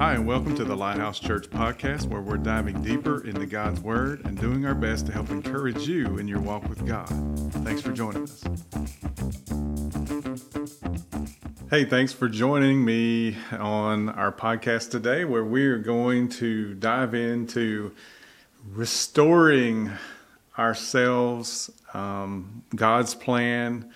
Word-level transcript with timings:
Hi, 0.00 0.14
and 0.14 0.26
welcome 0.26 0.54
to 0.56 0.64
the 0.64 0.74
Lighthouse 0.74 1.20
Church 1.20 1.50
podcast, 1.50 2.06
where 2.06 2.22
we're 2.22 2.38
diving 2.38 2.80
deeper 2.80 3.22
into 3.26 3.44
God's 3.44 3.82
Word 3.82 4.24
and 4.24 4.40
doing 4.40 4.64
our 4.64 4.74
best 4.74 5.04
to 5.08 5.12
help 5.12 5.28
encourage 5.28 5.86
you 5.86 6.16
in 6.16 6.26
your 6.26 6.40
walk 6.40 6.66
with 6.70 6.86
God. 6.86 7.06
Thanks 7.66 7.82
for 7.82 7.92
joining 7.92 8.22
us. 8.22 8.42
Hey, 11.68 11.84
thanks 11.84 12.14
for 12.14 12.30
joining 12.30 12.82
me 12.82 13.36
on 13.52 14.08
our 14.08 14.32
podcast 14.32 14.90
today, 14.90 15.26
where 15.26 15.44
we're 15.44 15.76
going 15.76 16.30
to 16.30 16.72
dive 16.76 17.12
into 17.12 17.92
restoring 18.72 19.90
ourselves, 20.58 21.70
um, 21.92 22.64
God's 22.74 23.14
plan, 23.14 23.92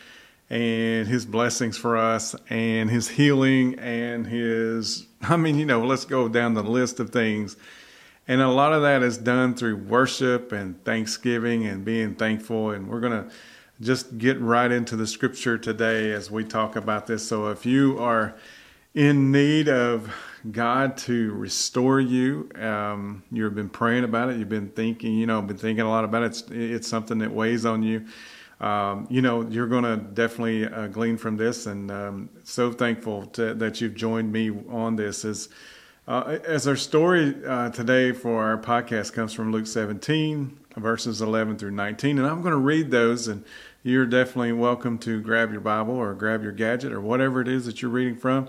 and 0.51 1.09
His 1.09 1.27
blessings 1.27 1.77
for 1.77 1.97
us, 1.97 2.35
and 2.49 2.91
His 2.91 3.09
healing, 3.09 3.79
and 3.79 4.27
His 4.27 5.07
I 5.29 5.37
mean, 5.37 5.59
you 5.59 5.67
know, 5.67 5.85
let's 5.85 6.05
go 6.05 6.29
down 6.29 6.55
the 6.55 6.63
list 6.63 7.01
of 7.01 7.11
things. 7.11 7.57
And 8.27 8.41
a 8.41 8.49
lot 8.49 8.73
of 8.73 8.83
that 8.83 9.03
is 9.03 9.19
done 9.19 9.55
through 9.55 9.77
worship 9.77 10.53
and 10.53 10.83
thanksgiving 10.85 11.67
and 11.67 11.85
being 11.85 12.15
thankful. 12.15 12.71
And 12.71 12.89
we're 12.89 13.01
going 13.01 13.25
to 13.25 13.31
just 13.81 14.17
get 14.17 14.41
right 14.41 14.71
into 14.71 14.97
the 14.97 15.07
scripture 15.07 15.59
today 15.59 16.11
as 16.13 16.31
we 16.31 16.45
talk 16.45 16.77
about 16.77 17.07
this. 17.07 17.27
So 17.27 17.51
if 17.51 17.67
you 17.67 17.99
are 17.99 18.35
in 18.95 19.31
need 19.31 19.69
of 19.69 20.15
God 20.51 20.97
to 20.99 21.33
restore 21.33 22.01
you, 22.01 22.49
um, 22.55 23.23
you've 23.31 23.55
been 23.55 23.69
praying 23.69 24.05
about 24.05 24.31
it, 24.31 24.39
you've 24.39 24.49
been 24.49 24.71
thinking, 24.71 25.15
you 25.15 25.27
know, 25.27 25.43
been 25.43 25.59
thinking 25.59 25.85
a 25.85 25.91
lot 25.91 26.05
about 26.05 26.23
it, 26.23 26.27
it's, 26.27 26.45
it's 26.51 26.89
something 26.89 27.19
that 27.19 27.31
weighs 27.31 27.67
on 27.67 27.83
you. 27.83 28.07
Um, 28.61 29.07
you 29.11 29.21
know, 29.21 29.43
you're 29.43 29.67
going 29.67 29.85
to 29.85 29.97
definitely 29.97 30.67
uh, 30.67 30.87
glean 30.87 31.17
from 31.17 31.37
this, 31.37 31.67
and 31.67 31.91
um, 31.91 32.31
so 32.45 32.73
thankful 32.73 33.27
to, 33.27 33.55
that 33.55 33.81
you've 33.81 33.95
joined 33.95 34.33
me 34.33 34.51
on 34.71 34.97
this. 34.97 35.25
As 35.25 35.49
uh, 36.07 36.39
as 36.45 36.69
our 36.69 36.77
story 36.77 37.35
uh, 37.47 37.71
today 37.71 38.13
for 38.13 38.43
our 38.43 38.59
podcast 38.59 39.13
comes 39.13 39.33
from 39.33 39.53
Luke 39.53 39.67
17 39.67 40.59
verses 40.77 41.23
11 41.23 41.57
through 41.57 41.71
19, 41.71 42.19
and 42.19 42.27
I'm 42.27 42.43
going 42.43 42.53
to 42.53 42.59
read 42.59 42.91
those, 42.91 43.29
and 43.29 43.45
you're 43.83 44.07
definitely 44.07 44.53
welcome 44.53 44.99
to 44.99 45.21
grab 45.21 45.53
your 45.53 45.61
Bible 45.61 45.95
or 45.95 46.15
grab 46.15 46.43
your 46.43 46.53
gadget 46.53 46.93
or 46.93 47.01
whatever 47.01 47.41
it 47.41 47.49
is 47.49 47.67
that 47.67 47.81
you're 47.81 47.91
reading 47.91 48.17
from. 48.17 48.49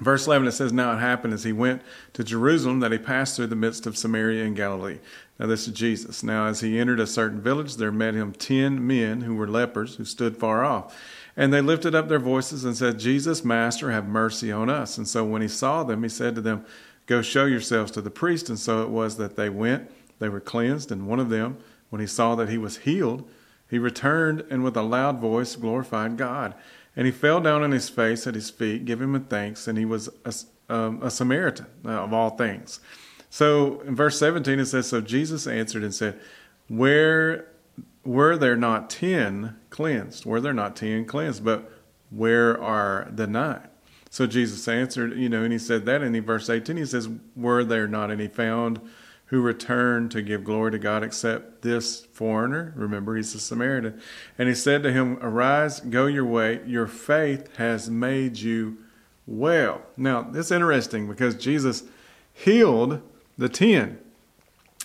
Verse 0.00 0.26
11 0.26 0.48
it 0.48 0.52
says, 0.52 0.72
Now 0.72 0.94
it 0.94 0.98
happened 0.98 1.34
as 1.34 1.44
he 1.44 1.52
went 1.52 1.82
to 2.14 2.24
Jerusalem 2.24 2.80
that 2.80 2.92
he 2.92 2.98
passed 2.98 3.36
through 3.36 3.48
the 3.48 3.56
midst 3.56 3.86
of 3.86 3.96
Samaria 3.96 4.44
and 4.44 4.56
Galilee. 4.56 4.98
Now, 5.38 5.46
this 5.46 5.66
is 5.66 5.74
Jesus. 5.74 6.22
Now, 6.22 6.46
as 6.46 6.60
he 6.60 6.78
entered 6.78 7.00
a 7.00 7.06
certain 7.06 7.40
village, 7.40 7.76
there 7.76 7.92
met 7.92 8.14
him 8.14 8.32
ten 8.32 8.86
men 8.86 9.22
who 9.22 9.34
were 9.34 9.48
lepers, 9.48 9.96
who 9.96 10.04
stood 10.04 10.36
far 10.36 10.64
off. 10.64 10.98
And 11.36 11.52
they 11.52 11.60
lifted 11.60 11.94
up 11.94 12.08
their 12.08 12.18
voices 12.18 12.64
and 12.64 12.76
said, 12.76 12.98
Jesus, 12.98 13.44
Master, 13.44 13.90
have 13.90 14.06
mercy 14.06 14.52
on 14.52 14.68
us. 14.68 14.98
And 14.98 15.08
so 15.08 15.24
when 15.24 15.40
he 15.40 15.48
saw 15.48 15.82
them, 15.82 16.02
he 16.02 16.08
said 16.08 16.34
to 16.34 16.40
them, 16.40 16.66
Go 17.06 17.22
show 17.22 17.46
yourselves 17.46 17.90
to 17.92 18.02
the 18.02 18.10
priest. 18.10 18.48
And 18.48 18.58
so 18.58 18.82
it 18.82 18.90
was 18.90 19.16
that 19.16 19.36
they 19.36 19.48
went, 19.48 19.90
they 20.18 20.28
were 20.28 20.40
cleansed. 20.40 20.92
And 20.92 21.06
one 21.06 21.20
of 21.20 21.30
them, 21.30 21.56
when 21.88 22.00
he 22.00 22.06
saw 22.06 22.34
that 22.34 22.48
he 22.48 22.58
was 22.58 22.78
healed, 22.78 23.28
he 23.68 23.78
returned 23.78 24.44
and 24.50 24.62
with 24.62 24.76
a 24.76 24.82
loud 24.82 25.18
voice 25.20 25.56
glorified 25.56 26.16
God. 26.16 26.54
And 26.96 27.06
he 27.06 27.12
fell 27.12 27.40
down 27.40 27.62
on 27.62 27.70
his 27.70 27.88
face 27.88 28.26
at 28.26 28.34
his 28.34 28.50
feet, 28.50 28.84
giving 28.84 29.14
him 29.14 29.24
thanks. 29.24 29.68
And 29.68 29.78
he 29.78 29.84
was 29.84 30.08
a, 30.24 30.34
um, 30.74 31.02
a 31.02 31.10
Samaritan 31.10 31.66
of 31.84 32.12
all 32.12 32.30
things. 32.30 32.80
So 33.30 33.80
in 33.80 33.94
verse 33.94 34.18
17 34.18 34.58
it 34.58 34.66
says, 34.66 34.88
So 34.88 35.00
Jesus 35.00 35.46
answered 35.46 35.84
and 35.84 35.94
said, 35.94 36.20
Where 36.68 37.46
were 38.04 38.36
there 38.36 38.56
not 38.56 38.90
ten 38.90 39.56
cleansed? 39.70 40.26
Were 40.26 40.40
there 40.40 40.52
not 40.52 40.76
ten 40.76 41.04
cleansed? 41.04 41.44
But 41.44 41.70
where 42.10 42.60
are 42.60 43.08
the 43.12 43.26
nine? 43.26 43.68
So 44.10 44.26
Jesus 44.26 44.66
answered, 44.66 45.16
you 45.16 45.28
know, 45.28 45.44
and 45.44 45.52
he 45.52 45.58
said 45.58 45.86
that. 45.86 46.02
And 46.02 46.14
in 46.14 46.24
verse 46.24 46.50
18 46.50 46.76
he 46.76 46.84
says, 46.84 47.08
Were 47.36 47.62
there 47.62 47.86
not 47.86 48.10
any 48.10 48.26
found 48.26 48.80
who 49.30 49.40
returned 49.40 50.10
to 50.10 50.22
give 50.22 50.42
glory 50.42 50.72
to 50.72 50.78
God 50.78 51.04
except 51.04 51.62
this 51.62 52.04
foreigner? 52.04 52.72
Remember, 52.76 53.14
he's 53.14 53.32
a 53.32 53.38
Samaritan. 53.38 54.00
And 54.36 54.48
he 54.48 54.54
said 54.56 54.82
to 54.82 54.92
him, 54.92 55.18
Arise, 55.22 55.78
go 55.78 56.06
your 56.06 56.24
way. 56.24 56.60
Your 56.66 56.88
faith 56.88 57.56
has 57.56 57.88
made 57.88 58.38
you 58.38 58.78
well. 59.26 59.82
Now, 59.96 60.28
it's 60.34 60.50
interesting 60.50 61.06
because 61.06 61.36
Jesus 61.36 61.84
healed 62.34 63.00
the 63.38 63.48
ten, 63.48 64.00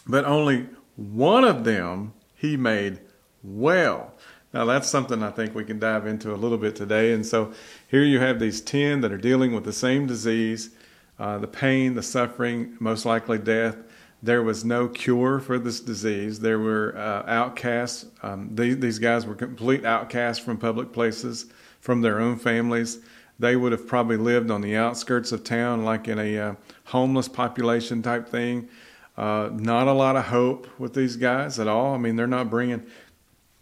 but 0.06 0.26
only 0.26 0.68
one 0.96 1.44
of 1.44 1.64
them 1.64 2.14
he 2.36 2.56
made 2.56 3.00
well. 3.44 4.14
Now, 4.54 4.66
that's 4.66 4.88
something 4.88 5.24
I 5.24 5.32
think 5.32 5.56
we 5.56 5.66
can 5.66 5.80
dive 5.80 6.06
into 6.06 6.32
a 6.32 6.38
little 6.38 6.60
bit 6.60 6.76
today. 6.76 7.14
And 7.14 7.26
so 7.26 7.52
here 7.88 8.04
you 8.04 8.20
have 8.20 8.40
these 8.40 8.62
10 8.62 9.02
that 9.02 9.12
are 9.12 9.18
dealing 9.18 9.54
with 9.54 9.66
the 9.66 9.74
same 9.74 10.06
disease, 10.06 10.70
uh, 11.18 11.40
the 11.40 11.48
pain, 11.48 11.96
the 11.96 12.04
suffering, 12.04 12.78
most 12.80 13.06
likely 13.06 13.40
death. 13.40 13.76
There 14.24 14.42
was 14.42 14.66
no 14.66 14.88
cure 14.88 15.40
for 15.40 15.60
this 15.60 15.80
disease. 15.80 16.40
There 16.40 16.60
were 16.60 16.98
uh, 16.98 17.24
outcasts. 17.28 18.06
Um, 18.24 18.50
these, 18.54 18.80
these 18.80 19.00
guys 19.00 19.26
were 19.26 19.36
complete 19.36 19.86
outcasts 19.86 20.44
from 20.44 20.58
public 20.58 20.92
places, 20.92 21.46
from 21.80 22.02
their 22.02 22.20
own 22.20 22.38
families. 22.38 23.00
They 23.38 23.56
would 23.56 23.72
have 23.72 23.88
probably 23.88 24.18
lived 24.18 24.50
on 24.50 24.62
the 24.62 24.76
outskirts 24.76 25.32
of 25.32 25.44
town, 25.44 25.84
like 25.84 26.08
in 26.08 26.18
a 26.18 26.38
uh, 26.38 26.56
homeless 26.86 27.28
population 27.28 28.02
type 28.02 28.28
thing. 28.30 28.70
Uh, 29.18 29.50
not 29.54 29.88
a 29.88 29.94
lot 29.94 30.16
of 30.16 30.26
hope 30.26 30.68
with 30.80 30.94
these 30.94 31.18
guys 31.18 31.60
at 31.60 31.68
all. 31.68 31.94
I 31.94 31.98
mean, 31.98 32.16
they're 32.16 32.28
not 32.28 32.50
bringing 32.50 32.86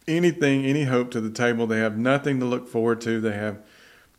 anything, 0.08 0.66
any 0.66 0.84
hope 0.86 1.12
to 1.12 1.22
the 1.22 1.30
table. 1.30 1.68
They 1.68 1.80
have 1.80 1.98
nothing 1.98 2.40
to 2.40 2.46
look 2.46 2.68
forward 2.68 3.02
to. 3.02 3.20
They 3.20 3.34
have 3.34 3.60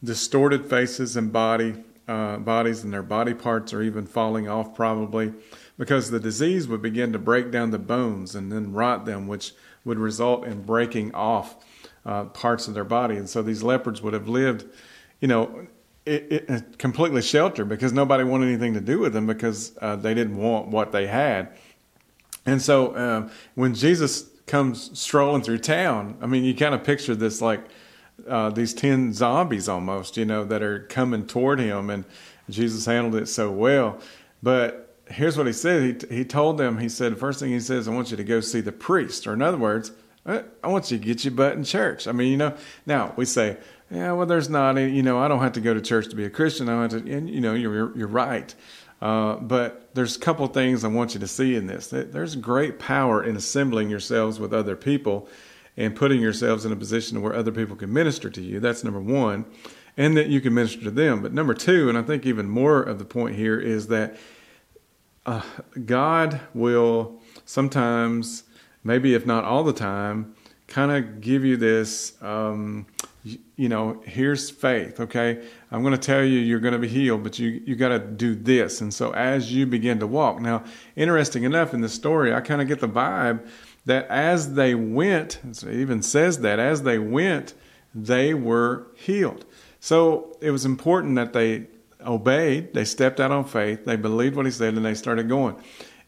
distorted 0.02 0.68
faces 0.68 1.16
and 1.16 1.32
body 1.32 1.74
uh, 2.06 2.36
bodies, 2.36 2.84
and 2.84 2.92
their 2.92 3.02
body 3.02 3.34
parts 3.34 3.72
are 3.72 3.82
even 3.82 4.06
falling 4.06 4.48
off 4.48 4.74
probably 4.74 5.32
because 5.78 6.10
the 6.10 6.20
disease 6.20 6.68
would 6.68 6.82
begin 6.82 7.12
to 7.12 7.18
break 7.18 7.50
down 7.50 7.70
the 7.70 7.78
bones 7.78 8.34
and 8.34 8.52
then 8.52 8.72
rot 8.72 9.04
them, 9.04 9.26
which 9.26 9.52
would 9.84 9.98
result 9.98 10.44
in 10.44 10.62
breaking 10.62 11.14
off 11.14 11.56
uh, 12.06 12.24
parts 12.26 12.68
of 12.68 12.74
their 12.74 12.84
body. 12.84 13.16
And 13.16 13.28
so 13.28 13.42
these 13.42 13.62
lepers 13.62 14.02
would 14.02 14.14
have 14.14 14.28
lived, 14.28 14.64
you 15.20 15.28
know, 15.28 15.66
it, 16.06 16.44
it, 16.50 16.78
completely 16.78 17.22
sheltered 17.22 17.68
because 17.68 17.92
nobody 17.92 18.24
wanted 18.24 18.48
anything 18.48 18.74
to 18.74 18.80
do 18.80 18.98
with 18.98 19.14
them 19.14 19.26
because 19.26 19.76
uh, 19.80 19.96
they 19.96 20.12
didn't 20.12 20.36
want 20.36 20.68
what 20.68 20.92
they 20.92 21.06
had. 21.06 21.48
And 22.44 22.60
so 22.60 22.94
uh, 22.94 23.28
when 23.54 23.74
Jesus 23.74 24.28
comes 24.46 24.98
strolling 24.98 25.42
through 25.42 25.58
town, 25.58 26.18
I 26.20 26.26
mean, 26.26 26.44
you 26.44 26.54
kind 26.54 26.74
of 26.74 26.84
picture 26.84 27.14
this 27.14 27.40
like 27.40 27.64
uh, 28.28 28.50
these 28.50 28.74
10 28.74 29.14
zombies 29.14 29.68
almost, 29.68 30.18
you 30.18 30.26
know, 30.26 30.44
that 30.44 30.62
are 30.62 30.80
coming 30.80 31.26
toward 31.26 31.58
him. 31.58 31.88
And 31.88 32.04
Jesus 32.50 32.84
handled 32.84 33.14
it 33.14 33.26
so 33.26 33.50
well. 33.50 33.98
But 34.42 34.83
here's 35.08 35.36
what 35.36 35.46
he 35.46 35.52
said. 35.52 36.04
He, 36.08 36.16
he 36.16 36.24
told 36.24 36.58
them, 36.58 36.78
he 36.78 36.88
said, 36.88 37.12
the 37.12 37.16
first 37.16 37.40
thing 37.40 37.50
he 37.50 37.60
says, 37.60 37.88
I 37.88 37.92
want 37.92 38.10
you 38.10 38.16
to 38.16 38.24
go 38.24 38.40
see 38.40 38.60
the 38.60 38.72
priest. 38.72 39.26
Or 39.26 39.32
in 39.32 39.42
other 39.42 39.58
words, 39.58 39.92
I 40.26 40.42
want 40.64 40.90
you 40.90 40.98
to 40.98 41.04
get 41.04 41.24
your 41.24 41.34
butt 41.34 41.54
in 41.54 41.64
church. 41.64 42.08
I 42.08 42.12
mean, 42.12 42.30
you 42.30 42.38
know, 42.38 42.54
now 42.86 43.12
we 43.16 43.26
say, 43.26 43.58
yeah, 43.90 44.12
well, 44.12 44.26
there's 44.26 44.48
not, 44.48 44.78
any, 44.78 44.90
you 44.90 45.02
know, 45.02 45.18
I 45.18 45.28
don't 45.28 45.40
have 45.40 45.52
to 45.52 45.60
go 45.60 45.74
to 45.74 45.80
church 45.82 46.08
to 46.08 46.16
be 46.16 46.24
a 46.24 46.30
Christian. 46.30 46.68
I 46.70 46.80
have 46.80 46.90
to, 46.92 46.96
and 46.96 47.28
you 47.28 47.42
know, 47.42 47.52
you're 47.52 47.96
you're 47.96 48.08
right. 48.08 48.54
Uh, 49.02 49.36
but 49.36 49.94
there's 49.94 50.16
a 50.16 50.18
couple 50.18 50.46
things 50.46 50.82
I 50.82 50.88
want 50.88 51.12
you 51.12 51.20
to 51.20 51.26
see 51.26 51.56
in 51.56 51.66
this. 51.66 51.88
There's 51.88 52.36
great 52.36 52.78
power 52.78 53.22
in 53.22 53.36
assembling 53.36 53.90
yourselves 53.90 54.40
with 54.40 54.54
other 54.54 54.76
people 54.76 55.28
and 55.76 55.94
putting 55.94 56.22
yourselves 56.22 56.64
in 56.64 56.72
a 56.72 56.76
position 56.76 57.20
where 57.20 57.34
other 57.34 57.52
people 57.52 57.76
can 57.76 57.92
minister 57.92 58.30
to 58.30 58.40
you. 58.40 58.60
That's 58.60 58.82
number 58.82 59.00
one, 59.00 59.44
and 59.98 60.16
that 60.16 60.28
you 60.28 60.40
can 60.40 60.54
minister 60.54 60.80
to 60.84 60.90
them. 60.90 61.20
But 61.20 61.34
number 61.34 61.52
two, 61.52 61.90
and 61.90 61.98
I 61.98 62.02
think 62.02 62.24
even 62.24 62.48
more 62.48 62.82
of 62.82 62.98
the 62.98 63.04
point 63.04 63.36
here 63.36 63.60
is 63.60 63.88
that 63.88 64.16
uh, 65.26 65.42
God 65.84 66.40
will 66.52 67.20
sometimes, 67.44 68.44
maybe 68.82 69.14
if 69.14 69.26
not 69.26 69.44
all 69.44 69.64
the 69.64 69.72
time, 69.72 70.34
kind 70.66 70.90
of 70.92 71.20
give 71.20 71.44
you 71.44 71.56
this. 71.56 72.20
Um, 72.22 72.86
you 73.56 73.70
know, 73.70 74.02
here's 74.04 74.50
faith, 74.50 75.00
okay? 75.00 75.46
I'm 75.70 75.82
going 75.82 75.94
to 75.94 75.98
tell 75.98 76.22
you 76.22 76.38
you're 76.40 76.60
going 76.60 76.74
to 76.74 76.78
be 76.78 76.88
healed, 76.88 77.22
but 77.22 77.38
you 77.38 77.62
you 77.64 77.74
got 77.74 77.88
to 77.88 77.98
do 77.98 78.34
this. 78.34 78.82
And 78.82 78.92
so 78.92 79.12
as 79.12 79.50
you 79.52 79.66
begin 79.66 79.98
to 80.00 80.06
walk. 80.06 80.40
Now, 80.40 80.64
interesting 80.94 81.44
enough 81.44 81.72
in 81.72 81.80
the 81.80 81.88
story, 81.88 82.34
I 82.34 82.40
kind 82.40 82.60
of 82.60 82.68
get 82.68 82.80
the 82.80 82.88
vibe 82.88 83.46
that 83.86 84.06
as 84.08 84.54
they 84.54 84.74
went, 84.74 85.40
it 85.44 85.64
even 85.64 86.02
says 86.02 86.40
that 86.40 86.58
as 86.58 86.82
they 86.82 86.98
went, 86.98 87.54
they 87.94 88.34
were 88.34 88.88
healed. 88.94 89.44
So 89.80 90.36
it 90.40 90.50
was 90.50 90.64
important 90.64 91.16
that 91.16 91.32
they 91.32 91.66
obeyed, 92.06 92.74
they 92.74 92.84
stepped 92.84 93.20
out 93.20 93.30
on 93.30 93.44
faith, 93.44 93.84
they 93.84 93.96
believed 93.96 94.36
what 94.36 94.46
he 94.46 94.52
said, 94.52 94.74
and 94.74 94.84
they 94.84 94.94
started 94.94 95.28
going. 95.28 95.56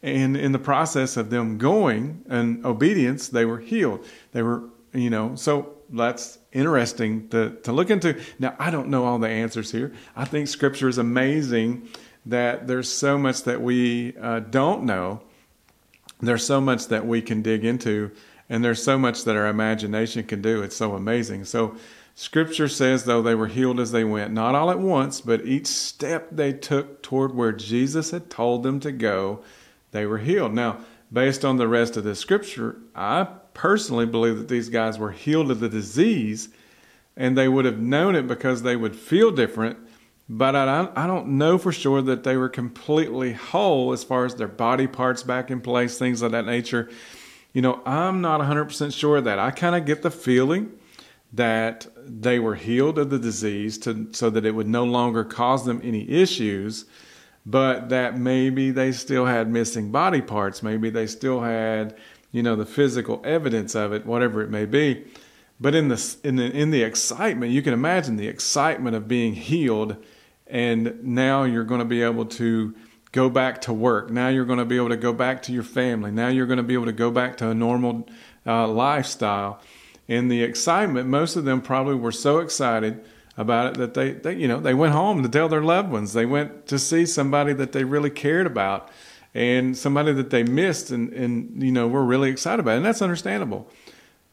And 0.02 0.36
in 0.36 0.52
the 0.52 0.58
process 0.58 1.16
of 1.16 1.30
them 1.30 1.58
going 1.58 2.24
and 2.28 2.64
obedience, 2.64 3.28
they 3.28 3.44
were 3.44 3.58
healed. 3.58 4.06
They 4.32 4.42
were, 4.42 4.64
you 4.92 5.10
know, 5.10 5.34
so 5.34 5.74
that's 5.90 6.38
interesting 6.52 7.28
to, 7.28 7.56
to 7.62 7.72
look 7.72 7.90
into. 7.90 8.20
Now, 8.38 8.54
I 8.58 8.70
don't 8.70 8.88
know 8.88 9.04
all 9.04 9.18
the 9.18 9.28
answers 9.28 9.70
here. 9.72 9.92
I 10.14 10.24
think 10.24 10.48
Scripture 10.48 10.88
is 10.88 10.98
amazing 10.98 11.88
that 12.26 12.66
there's 12.66 12.90
so 12.90 13.16
much 13.18 13.44
that 13.44 13.60
we 13.60 14.16
uh, 14.16 14.40
don't 14.40 14.84
know. 14.84 15.22
There's 16.20 16.44
so 16.44 16.60
much 16.60 16.88
that 16.88 17.06
we 17.06 17.22
can 17.22 17.42
dig 17.42 17.64
into, 17.64 18.10
and 18.48 18.64
there's 18.64 18.82
so 18.82 18.98
much 18.98 19.24
that 19.24 19.36
our 19.36 19.46
imagination 19.46 20.24
can 20.24 20.40
do. 20.40 20.62
It's 20.62 20.76
so 20.76 20.94
amazing. 20.94 21.44
So, 21.44 21.76
Scripture 22.18 22.66
says, 22.66 23.04
though, 23.04 23.20
they 23.20 23.34
were 23.34 23.46
healed 23.46 23.78
as 23.78 23.92
they 23.92 24.02
went, 24.02 24.32
not 24.32 24.54
all 24.54 24.70
at 24.70 24.80
once, 24.80 25.20
but 25.20 25.44
each 25.44 25.66
step 25.66 26.28
they 26.32 26.50
took 26.50 27.02
toward 27.02 27.34
where 27.34 27.52
Jesus 27.52 28.10
had 28.10 28.30
told 28.30 28.62
them 28.62 28.80
to 28.80 28.90
go, 28.90 29.44
they 29.90 30.06
were 30.06 30.16
healed. 30.16 30.54
Now, 30.54 30.78
based 31.12 31.44
on 31.44 31.58
the 31.58 31.68
rest 31.68 31.94
of 31.98 32.04
the 32.04 32.14
scripture, 32.14 32.76
I 32.94 33.24
personally 33.52 34.06
believe 34.06 34.38
that 34.38 34.48
these 34.48 34.70
guys 34.70 34.98
were 34.98 35.12
healed 35.12 35.50
of 35.50 35.60
the 35.60 35.68
disease 35.68 36.48
and 37.18 37.36
they 37.36 37.48
would 37.48 37.66
have 37.66 37.80
known 37.80 38.16
it 38.16 38.26
because 38.26 38.62
they 38.62 38.76
would 38.76 38.96
feel 38.96 39.30
different. 39.30 39.76
But 40.26 40.56
I, 40.56 41.06
don't 41.06 41.28
know 41.36 41.58
for 41.58 41.70
sure 41.70 42.00
that 42.00 42.24
they 42.24 42.38
were 42.38 42.48
completely 42.48 43.34
whole 43.34 43.92
as 43.92 44.04
far 44.04 44.24
as 44.24 44.36
their 44.36 44.48
body 44.48 44.86
parts 44.86 45.22
back 45.22 45.50
in 45.50 45.60
place, 45.60 45.98
things 45.98 46.22
of 46.22 46.32
that 46.32 46.46
nature. 46.46 46.88
You 47.52 47.60
know, 47.60 47.82
I'm 47.84 48.22
not 48.22 48.40
100% 48.40 48.98
sure 48.98 49.18
of 49.18 49.24
that. 49.24 49.38
I 49.38 49.50
kind 49.50 49.76
of 49.76 49.84
get 49.84 50.00
the 50.00 50.10
feeling 50.10 50.72
that 51.36 51.86
they 52.04 52.38
were 52.38 52.56
healed 52.56 52.98
of 52.98 53.10
the 53.10 53.18
disease 53.18 53.78
to, 53.78 54.08
so 54.12 54.28
that 54.30 54.44
it 54.44 54.52
would 54.52 54.68
no 54.68 54.84
longer 54.84 55.24
cause 55.24 55.64
them 55.64 55.80
any 55.82 56.08
issues 56.10 56.84
but 57.46 57.90
that 57.90 58.18
maybe 58.18 58.72
they 58.72 58.90
still 58.90 59.24
had 59.24 59.48
missing 59.48 59.92
body 59.92 60.20
parts. 60.20 60.64
Maybe 60.64 60.90
they 60.90 61.06
still 61.06 61.40
had, 61.40 61.96
you 62.32 62.42
know, 62.42 62.56
the 62.56 62.66
physical 62.66 63.22
evidence 63.24 63.76
of 63.76 63.92
it, 63.92 64.04
whatever 64.04 64.42
it 64.42 64.50
may 64.50 64.66
be. 64.66 65.04
But 65.60 65.74
in 65.74 65.88
the 65.88 66.16
in 66.24 66.36
the 66.36 66.50
in 66.50 66.70
the 66.70 66.82
excitement, 66.82 67.52
you 67.52 67.62
can 67.62 67.72
imagine 67.72 68.16
the 68.16 68.26
excitement 68.26 68.96
of 68.96 69.08
being 69.08 69.34
healed, 69.34 69.96
and 70.46 71.02
now 71.02 71.44
you're 71.44 71.64
going 71.64 71.78
to 71.78 71.86
be 71.86 72.02
able 72.02 72.26
to 72.26 72.74
go 73.12 73.30
back 73.30 73.62
to 73.62 73.72
work. 73.72 74.10
Now 74.10 74.28
you're 74.28 74.44
going 74.44 74.58
to 74.58 74.66
be 74.66 74.76
able 74.76 74.90
to 74.90 74.96
go 74.96 75.12
back 75.12 75.42
to 75.44 75.52
your 75.52 75.62
family. 75.62 76.10
Now 76.10 76.28
you're 76.28 76.46
going 76.46 76.58
to 76.58 76.62
be 76.62 76.74
able 76.74 76.86
to 76.86 76.92
go 76.92 77.10
back 77.10 77.38
to 77.38 77.48
a 77.48 77.54
normal 77.54 78.06
uh, 78.44 78.68
lifestyle. 78.68 79.62
In 80.08 80.28
the 80.28 80.42
excitement, 80.42 81.08
most 81.08 81.36
of 81.36 81.44
them 81.44 81.60
probably 81.60 81.96
were 81.96 82.12
so 82.12 82.38
excited 82.38 83.04
about 83.36 83.72
it 83.72 83.78
that 83.78 83.94
they, 83.94 84.12
they 84.12 84.34
you 84.34 84.48
know 84.48 84.60
they 84.60 84.74
went 84.74 84.92
home 84.92 85.22
to 85.22 85.28
tell 85.28 85.48
their 85.48 85.62
loved 85.62 85.90
ones. 85.90 86.12
They 86.12 86.26
went 86.26 86.66
to 86.68 86.78
see 86.78 87.04
somebody 87.06 87.52
that 87.54 87.72
they 87.72 87.84
really 87.84 88.10
cared 88.10 88.46
about 88.46 88.90
and 89.34 89.76
somebody 89.76 90.12
that 90.14 90.30
they 90.30 90.42
missed 90.42 90.90
and, 90.90 91.12
and 91.12 91.62
you 91.62 91.72
know 91.72 91.86
were 91.88 92.04
really 92.04 92.30
excited 92.30 92.60
about. 92.60 92.72
It. 92.72 92.76
and 92.78 92.86
that's 92.86 93.02
understandable. 93.02 93.68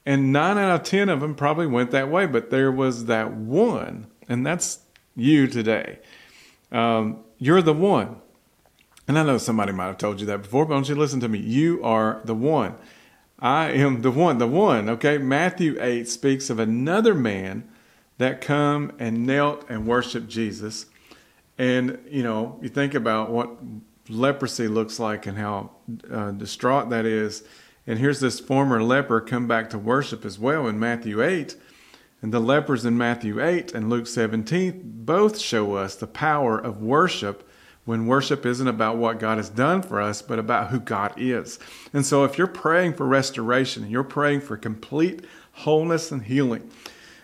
And 0.05 0.33
nine 0.33 0.57
out 0.57 0.81
of 0.81 0.83
ten 0.83 1.09
of 1.09 1.21
them 1.21 1.35
probably 1.35 1.67
went 1.67 1.91
that 1.91 2.09
way 2.09 2.25
but 2.25 2.49
there 2.49 2.71
was 2.71 3.05
that 3.05 3.33
one 3.33 4.07
and 4.29 4.45
that's 4.45 4.79
you 5.15 5.47
today. 5.47 5.99
Um, 6.71 7.19
you're 7.37 7.61
the 7.61 7.73
one. 7.73 8.17
And 9.05 9.19
i 9.19 9.23
know 9.23 9.37
somebody 9.37 9.73
might 9.73 9.87
have 9.87 9.97
told 9.97 10.21
you 10.21 10.25
that 10.27 10.43
before 10.43 10.65
but 10.65 10.75
don't 10.75 10.87
you 10.87 10.95
listen 10.95 11.19
to 11.19 11.27
me. 11.27 11.39
You 11.39 11.83
are 11.83 12.21
the 12.23 12.35
one 12.35 12.75
i 13.43 13.69
am 13.69 14.01
the 14.01 14.09
one 14.09 14.39
the 14.39 14.47
one 14.47 14.89
okay 14.89 15.19
matthew 15.19 15.77
8 15.79 16.07
speaks 16.07 16.49
of 16.49 16.57
another 16.57 17.13
man 17.13 17.69
that 18.17 18.41
come 18.41 18.93
and 18.99 19.25
knelt 19.25 19.65
and 19.69 19.87
worshiped 19.87 20.27
Jesus. 20.29 20.85
And, 21.57 21.99
you 22.09 22.23
know, 22.23 22.59
you 22.61 22.69
think 22.69 22.93
about 22.93 23.31
what 23.31 23.57
leprosy 24.09 24.67
looks 24.67 24.99
like 24.99 25.25
and 25.25 25.37
how 25.37 25.71
uh, 26.11 26.31
distraught 26.31 26.89
that 26.89 27.05
is. 27.05 27.43
And 27.85 27.99
here's 27.99 28.19
this 28.19 28.39
former 28.39 28.81
leper 28.81 29.19
come 29.21 29.47
back 29.47 29.69
to 29.71 29.77
worship 29.77 30.25
as 30.25 30.39
well 30.39 30.67
in 30.67 30.79
Matthew 30.79 31.21
8. 31.21 31.55
And 32.21 32.33
the 32.33 32.39
lepers 32.39 32.85
in 32.85 32.97
Matthew 32.97 33.43
8 33.43 33.73
and 33.73 33.89
Luke 33.89 34.07
17 34.07 34.81
both 35.03 35.37
show 35.37 35.75
us 35.75 35.95
the 35.95 36.07
power 36.07 36.57
of 36.57 36.81
worship 36.81 37.47
when 37.85 38.07
worship 38.07 38.45
isn't 38.45 38.67
about 38.67 38.97
what 38.97 39.19
God 39.19 39.37
has 39.37 39.49
done 39.49 39.81
for 39.81 39.99
us, 40.01 40.21
but 40.21 40.39
about 40.39 40.69
who 40.69 40.79
God 40.79 41.13
is. 41.17 41.59
And 41.91 42.05
so 42.05 42.23
if 42.23 42.37
you're 42.37 42.47
praying 42.47 42.93
for 42.93 43.05
restoration, 43.05 43.83
and 43.83 43.91
you're 43.91 44.03
praying 44.03 44.41
for 44.41 44.55
complete 44.55 45.25
wholeness 45.51 46.11
and 46.11 46.23
healing, 46.23 46.69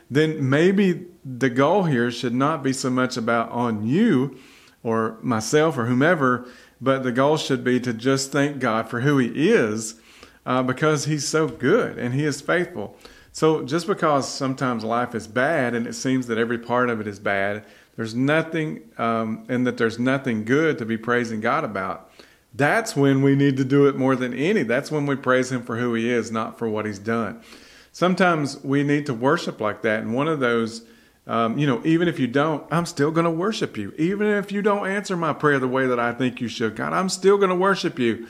then 0.09 0.49
maybe 0.49 1.05
the 1.23 1.49
goal 1.49 1.83
here 1.83 2.11
should 2.11 2.33
not 2.33 2.63
be 2.63 2.73
so 2.73 2.89
much 2.89 3.15
about 3.15 3.49
on 3.51 3.85
you 3.85 4.37
or 4.83 5.17
myself 5.21 5.77
or 5.77 5.85
whomever, 5.85 6.47
but 6.81 7.03
the 7.03 7.11
goal 7.11 7.37
should 7.37 7.63
be 7.63 7.79
to 7.79 7.93
just 7.93 8.31
thank 8.31 8.59
God 8.59 8.89
for 8.89 9.01
who 9.01 9.17
He 9.17 9.49
is 9.49 9.99
uh, 10.45 10.63
because 10.63 11.05
He's 11.05 11.27
so 11.27 11.47
good 11.47 11.97
and 11.97 12.13
He 12.13 12.25
is 12.25 12.41
faithful. 12.41 12.97
So 13.31 13.63
just 13.63 13.87
because 13.87 14.27
sometimes 14.27 14.83
life 14.83 15.13
is 15.13 15.27
bad 15.27 15.75
and 15.75 15.85
it 15.85 15.93
seems 15.93 16.27
that 16.27 16.37
every 16.37 16.57
part 16.57 16.89
of 16.89 16.99
it 16.99 17.07
is 17.07 17.19
bad, 17.19 17.63
there's 17.99 18.15
nothing, 18.15 18.89
um, 18.97 19.43
and 19.49 19.67
that 19.67 19.77
there's 19.77 19.99
nothing 19.99 20.45
good 20.45 20.77
to 20.77 20.85
be 20.85 20.97
praising 20.97 21.41
God 21.41 21.65
about. 21.65 22.09
That's 22.53 22.95
when 22.95 23.21
we 23.21 23.35
need 23.35 23.57
to 23.57 23.65
do 23.65 23.87
it 23.87 23.95
more 23.95 24.15
than 24.15 24.33
any. 24.33 24.63
That's 24.63 24.89
when 24.89 25.05
we 25.05 25.15
praise 25.15 25.51
Him 25.51 25.63
for 25.63 25.77
who 25.77 25.93
He 25.93 26.09
is, 26.09 26.31
not 26.31 26.57
for 26.57 26.69
what 26.69 26.85
He's 26.85 26.99
done 26.99 27.43
sometimes 27.91 28.63
we 28.63 28.83
need 28.83 29.05
to 29.07 29.13
worship 29.13 29.59
like 29.59 29.81
that. 29.81 30.01
And 30.01 30.13
one 30.13 30.27
of 30.27 30.39
those, 30.39 30.83
um, 31.27 31.57
you 31.57 31.67
know, 31.67 31.81
even 31.83 32.07
if 32.07 32.19
you 32.19 32.27
don't, 32.27 32.65
I'm 32.71 32.85
still 32.85 33.11
going 33.11 33.25
to 33.25 33.31
worship 33.31 33.77
you. 33.77 33.93
Even 33.97 34.27
if 34.27 34.51
you 34.51 34.61
don't 34.61 34.87
answer 34.87 35.17
my 35.17 35.33
prayer 35.33 35.59
the 35.59 35.67
way 35.67 35.87
that 35.87 35.99
I 35.99 36.13
think 36.13 36.41
you 36.41 36.47
should, 36.47 36.75
God, 36.75 36.93
I'm 36.93 37.09
still 37.09 37.37
going 37.37 37.49
to 37.49 37.55
worship 37.55 37.99
you. 37.99 38.27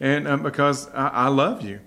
And 0.00 0.28
um, 0.28 0.42
because 0.42 0.88
I, 0.90 1.08
I, 1.08 1.28
love 1.28 1.62
you. 1.62 1.80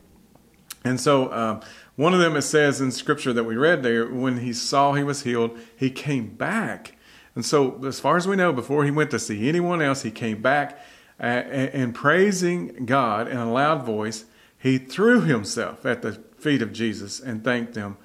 And 0.83 0.99
so, 0.99 1.31
um, 1.31 1.61
one 1.95 2.13
of 2.13 2.19
them, 2.19 2.35
it 2.35 2.41
says 2.41 2.81
in 2.81 2.91
scripture 2.91 3.31
that 3.31 3.45
we 3.45 3.55
read 3.55 3.83
there, 3.83 4.07
when 4.07 4.39
he 4.39 4.51
saw 4.51 4.93
he 4.93 5.03
was 5.03 5.23
healed, 5.23 5.57
he 5.77 5.89
came 5.89 6.35
back. 6.35 6.97
And 7.35 7.45
so, 7.45 7.83
as 7.85 7.99
far 7.99 8.17
as 8.17 8.27
we 8.27 8.35
know, 8.35 8.51
before 8.51 8.83
he 8.83 8.91
went 8.91 9.11
to 9.11 9.19
see 9.19 9.47
anyone 9.47 9.81
else, 9.81 10.03
he 10.03 10.11
came 10.11 10.41
back 10.41 10.79
uh, 11.19 11.23
and 11.23 11.95
praising 11.95 12.85
God 12.85 13.27
in 13.27 13.37
a 13.37 13.51
loud 13.51 13.85
voice. 13.85 14.25
He 14.57 14.77
threw 14.77 15.21
himself 15.21 15.85
at 15.85 16.01
the 16.01 16.13
feet 16.37 16.61
of 16.61 16.73
Jesus 16.73 17.19
and 17.19 17.43
thanked 17.43 17.75
him. 17.75 17.97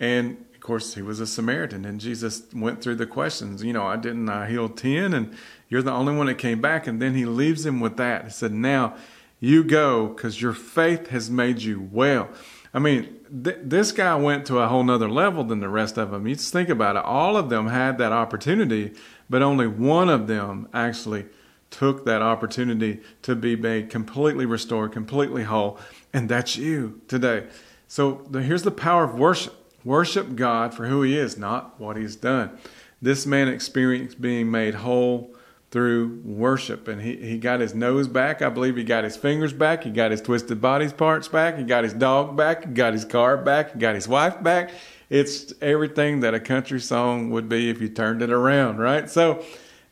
And 0.00 0.44
of 0.54 0.60
course, 0.60 0.94
he 0.94 1.02
was 1.02 1.20
a 1.20 1.26
Samaritan, 1.26 1.84
and 1.84 2.00
Jesus 2.00 2.42
went 2.52 2.82
through 2.82 2.96
the 2.96 3.06
questions. 3.06 3.62
You 3.62 3.72
know, 3.72 3.86
I 3.86 3.96
didn't 3.96 4.28
I 4.28 4.48
healed 4.48 4.76
10, 4.76 5.14
and 5.14 5.36
you're 5.68 5.82
the 5.82 5.92
only 5.92 6.14
one 6.14 6.26
that 6.26 6.38
came 6.38 6.60
back. 6.60 6.86
And 6.86 7.00
then 7.00 7.14
he 7.14 7.24
leaves 7.24 7.64
him 7.64 7.78
with 7.78 7.96
that. 7.98 8.24
He 8.24 8.30
said, 8.30 8.52
Now 8.52 8.96
you 9.38 9.62
go 9.62 10.08
because 10.08 10.40
your 10.40 10.52
faith 10.52 11.08
has 11.08 11.30
made 11.30 11.62
you 11.62 11.88
well. 11.92 12.28
I 12.76 12.78
mean, 12.78 13.20
th- 13.42 13.56
this 13.62 13.90
guy 13.90 14.14
went 14.16 14.44
to 14.46 14.58
a 14.58 14.68
whole 14.68 14.84
nother 14.84 15.08
level 15.08 15.42
than 15.42 15.60
the 15.60 15.68
rest 15.68 15.96
of 15.96 16.10
them. 16.10 16.26
You 16.26 16.34
just 16.34 16.52
think 16.52 16.68
about 16.68 16.96
it. 16.96 17.04
All 17.06 17.38
of 17.38 17.48
them 17.48 17.68
had 17.68 17.96
that 17.96 18.12
opportunity, 18.12 18.92
but 19.30 19.40
only 19.40 19.66
one 19.66 20.10
of 20.10 20.26
them 20.26 20.68
actually 20.74 21.24
took 21.70 22.04
that 22.04 22.20
opportunity 22.20 23.00
to 23.22 23.34
be 23.34 23.56
made 23.56 23.88
completely 23.88 24.44
restored, 24.44 24.92
completely 24.92 25.44
whole. 25.44 25.78
And 26.12 26.28
that's 26.28 26.58
you 26.58 27.00
today. 27.08 27.46
So 27.88 28.26
the, 28.30 28.42
here's 28.42 28.62
the 28.62 28.70
power 28.70 29.04
of 29.04 29.14
worship 29.14 29.54
worship 29.82 30.36
God 30.36 30.74
for 30.74 30.86
who 30.86 31.00
He 31.00 31.16
is, 31.16 31.38
not 31.38 31.80
what 31.80 31.96
He's 31.96 32.14
done. 32.14 32.58
This 33.00 33.24
man 33.24 33.48
experienced 33.48 34.20
being 34.20 34.50
made 34.50 34.74
whole 34.74 35.34
through 35.70 36.20
worship. 36.24 36.88
And 36.88 37.02
he, 37.02 37.16
he 37.16 37.38
got 37.38 37.60
his 37.60 37.74
nose 37.74 38.08
back. 38.08 38.42
I 38.42 38.48
believe 38.48 38.76
he 38.76 38.84
got 38.84 39.04
his 39.04 39.16
fingers 39.16 39.52
back. 39.52 39.84
He 39.84 39.90
got 39.90 40.10
his 40.10 40.20
twisted 40.22 40.60
body 40.60 40.88
parts 40.90 41.28
back. 41.28 41.58
He 41.58 41.64
got 41.64 41.84
his 41.84 41.92
dog 41.92 42.36
back. 42.36 42.64
He 42.66 42.72
got 42.72 42.92
his 42.92 43.04
car 43.04 43.36
back. 43.36 43.72
He 43.72 43.78
got 43.78 43.94
his 43.94 44.08
wife 44.08 44.42
back. 44.42 44.70
It's 45.08 45.52
everything 45.60 46.20
that 46.20 46.34
a 46.34 46.40
country 46.40 46.80
song 46.80 47.30
would 47.30 47.48
be 47.48 47.70
if 47.70 47.80
you 47.80 47.88
turned 47.88 48.22
it 48.22 48.30
around, 48.30 48.78
right? 48.78 49.08
So 49.08 49.44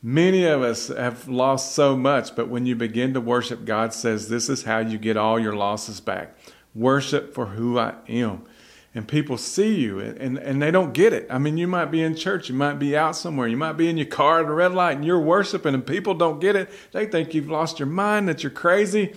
many 0.02 0.44
of 0.44 0.62
us 0.62 0.88
have 0.88 1.28
lost 1.28 1.74
so 1.74 1.96
much, 1.96 2.34
but 2.34 2.48
when 2.48 2.66
you 2.66 2.74
begin 2.74 3.14
to 3.14 3.20
worship, 3.20 3.64
God 3.64 3.92
says 3.94 4.28
this 4.28 4.48
is 4.48 4.64
how 4.64 4.78
you 4.78 4.98
get 4.98 5.16
all 5.16 5.38
your 5.38 5.54
losses 5.54 6.00
back 6.00 6.36
worship 6.74 7.32
for 7.32 7.46
who 7.46 7.78
I 7.78 7.94
am. 8.08 8.44
And 8.96 9.08
people 9.08 9.36
see 9.36 9.74
you 9.74 9.98
and, 9.98 10.38
and 10.38 10.62
they 10.62 10.70
don't 10.70 10.94
get 10.94 11.12
it. 11.12 11.26
I 11.28 11.38
mean, 11.38 11.58
you 11.58 11.66
might 11.66 11.86
be 11.86 12.00
in 12.00 12.14
church, 12.14 12.48
you 12.48 12.54
might 12.54 12.78
be 12.78 12.96
out 12.96 13.16
somewhere, 13.16 13.48
you 13.48 13.56
might 13.56 13.72
be 13.72 13.88
in 13.88 13.96
your 13.96 14.06
car 14.06 14.40
at 14.40 14.46
a 14.46 14.52
red 14.52 14.72
light 14.72 14.96
and 14.96 15.04
you're 15.04 15.20
worshiping 15.20 15.74
and 15.74 15.84
people 15.84 16.14
don't 16.14 16.38
get 16.38 16.54
it. 16.54 16.70
They 16.92 17.06
think 17.06 17.34
you've 17.34 17.50
lost 17.50 17.80
your 17.80 17.88
mind, 17.88 18.28
that 18.28 18.44
you're 18.44 18.50
crazy. 18.50 19.14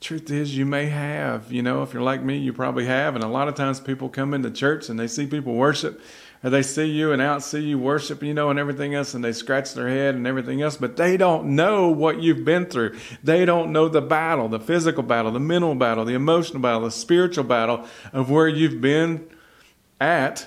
Truth 0.00 0.32
is, 0.32 0.56
you 0.56 0.66
may 0.66 0.86
have. 0.86 1.52
You 1.52 1.62
know, 1.62 1.84
if 1.84 1.94
you're 1.94 2.02
like 2.02 2.24
me, 2.24 2.36
you 2.38 2.52
probably 2.52 2.86
have. 2.86 3.14
And 3.14 3.22
a 3.22 3.28
lot 3.28 3.46
of 3.46 3.54
times 3.54 3.78
people 3.78 4.08
come 4.08 4.34
into 4.34 4.50
church 4.50 4.88
and 4.88 4.98
they 4.98 5.06
see 5.06 5.26
people 5.26 5.54
worship 5.54 6.00
or 6.44 6.50
they 6.50 6.62
see 6.62 6.86
you 6.86 7.12
and 7.12 7.22
out 7.22 7.42
see 7.42 7.60
you 7.60 7.78
worship, 7.78 8.22
you 8.22 8.34
know, 8.34 8.50
and 8.50 8.58
everything 8.58 8.94
else, 8.94 9.14
and 9.14 9.24
they 9.24 9.32
scratch 9.32 9.74
their 9.74 9.88
head 9.88 10.14
and 10.14 10.26
everything 10.26 10.60
else, 10.60 10.76
but 10.76 10.96
they 10.96 11.16
don't 11.16 11.54
know 11.54 11.88
what 11.88 12.20
you've 12.20 12.44
been 12.44 12.66
through. 12.66 12.98
They 13.22 13.44
don't 13.44 13.72
know 13.72 13.88
the 13.88 14.00
battle, 14.00 14.48
the 14.48 14.60
physical 14.60 15.02
battle, 15.02 15.30
the 15.30 15.40
mental 15.40 15.74
battle, 15.74 16.04
the 16.04 16.14
emotional 16.14 16.60
battle, 16.60 16.82
the 16.82 16.90
spiritual 16.90 17.44
battle 17.44 17.86
of 18.12 18.30
where 18.30 18.48
you've 18.48 18.80
been 18.80 19.28
at 20.00 20.46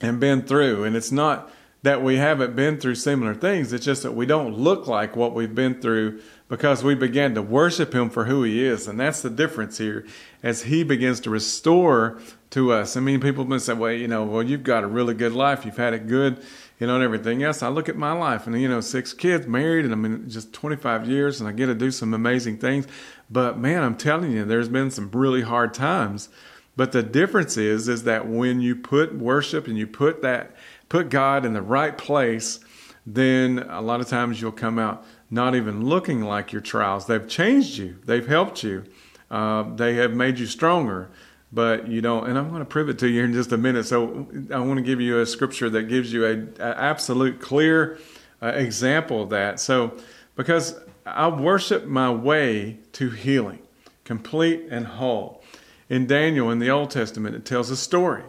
and 0.00 0.20
been 0.20 0.42
through. 0.42 0.84
And 0.84 0.94
it's 0.94 1.12
not 1.12 1.50
that 1.82 2.02
we 2.02 2.16
haven't 2.16 2.54
been 2.54 2.78
through 2.78 2.94
similar 2.94 3.34
things, 3.34 3.72
it's 3.72 3.84
just 3.84 4.02
that 4.02 4.12
we 4.12 4.26
don't 4.26 4.54
look 4.54 4.86
like 4.86 5.16
what 5.16 5.34
we've 5.34 5.54
been 5.54 5.80
through 5.80 6.20
because 6.50 6.82
we 6.82 6.96
began 6.96 7.34
to 7.36 7.42
worship 7.42 7.94
him 7.94 8.10
for 8.10 8.24
who 8.24 8.42
he 8.42 8.62
is. 8.64 8.88
And 8.88 9.00
that's 9.00 9.22
the 9.22 9.30
difference 9.30 9.78
here 9.78 10.04
as 10.42 10.64
he 10.64 10.82
begins 10.82 11.20
to 11.20 11.30
restore 11.30 12.20
to 12.50 12.72
us. 12.72 12.96
I 12.96 13.00
mean, 13.00 13.20
people 13.20 13.44
have 13.44 13.48
been 13.48 13.60
saying, 13.60 13.78
well, 13.78 13.92
you 13.92 14.08
know, 14.08 14.24
well, 14.24 14.42
you've 14.42 14.64
got 14.64 14.82
a 14.82 14.88
really 14.88 15.14
good 15.14 15.32
life. 15.32 15.64
You've 15.64 15.76
had 15.76 15.94
it 15.94 16.08
good, 16.08 16.42
you 16.80 16.88
know, 16.88 16.96
and 16.96 17.04
everything 17.04 17.44
else. 17.44 17.62
I 17.62 17.68
look 17.68 17.88
at 17.88 17.96
my 17.96 18.12
life 18.12 18.48
and, 18.48 18.60
you 18.60 18.68
know, 18.68 18.80
six 18.80 19.14
kids 19.14 19.46
married 19.46 19.84
and 19.84 19.94
I'm 19.94 20.04
in 20.04 20.28
just 20.28 20.52
25 20.52 21.08
years 21.08 21.40
and 21.40 21.48
I 21.48 21.52
get 21.52 21.66
to 21.66 21.74
do 21.74 21.92
some 21.92 22.12
amazing 22.12 22.58
things. 22.58 22.88
But 23.30 23.56
man, 23.56 23.84
I'm 23.84 23.96
telling 23.96 24.32
you, 24.32 24.44
there's 24.44 24.68
been 24.68 24.90
some 24.90 25.10
really 25.12 25.42
hard 25.42 25.72
times 25.72 26.28
But 26.76 26.92
the 26.92 27.02
difference 27.02 27.56
is 27.56 27.88
is 27.88 28.04
that 28.04 28.26
when 28.26 28.60
you 28.60 28.74
put 28.74 29.14
worship 29.14 29.68
and 29.68 29.78
you 29.78 29.86
put 29.86 30.22
that 30.22 30.56
put 30.88 31.10
God 31.10 31.44
in 31.44 31.52
the 31.52 31.62
right 31.62 31.96
place, 31.96 32.58
then 33.06 33.60
a 33.68 33.80
lot 33.80 34.00
of 34.00 34.08
times 34.08 34.40
you'll 34.40 34.50
come 34.50 34.78
out 34.78 35.04
not 35.30 35.54
even 35.54 35.84
looking 35.84 36.22
like 36.22 36.52
your 36.52 36.60
trials. 36.62 37.06
They've 37.06 37.26
changed 37.26 37.78
you. 37.78 37.98
They've 38.04 38.26
helped 38.26 38.62
you. 38.62 38.84
Uh, 39.30 39.74
they 39.74 39.94
have 39.94 40.12
made 40.12 40.38
you 40.38 40.46
stronger 40.46 41.10
but 41.52 41.88
you 41.88 42.00
don't. 42.00 42.28
And 42.28 42.38
I'm 42.38 42.48
going 42.48 42.60
to 42.60 42.66
prove 42.66 42.88
it 42.88 42.98
to 43.00 43.08
you 43.08 43.24
in 43.24 43.32
just 43.32 43.52
a 43.52 43.56
minute. 43.56 43.86
So 43.86 44.28
I 44.52 44.60
want 44.60 44.78
to 44.78 44.82
give 44.82 45.00
you 45.00 45.20
a 45.20 45.26
scripture 45.26 45.70
that 45.70 45.84
gives 45.84 46.12
you 46.12 46.24
a, 46.24 46.62
a 46.62 46.80
absolute 46.80 47.40
clear 47.40 47.98
uh, 48.42 48.48
example 48.48 49.22
of 49.22 49.30
that. 49.30 49.60
So 49.60 49.96
because 50.36 50.78
I 51.04 51.28
worship 51.28 51.86
my 51.86 52.10
way 52.10 52.78
to 52.92 53.10
healing, 53.10 53.60
complete 54.04 54.66
and 54.70 54.86
whole. 54.86 55.42
In 55.88 56.06
Daniel 56.06 56.50
in 56.50 56.60
the 56.60 56.70
Old 56.70 56.90
Testament, 56.90 57.34
it 57.34 57.44
tells 57.44 57.70
a 57.70 57.76
story. 57.76 58.22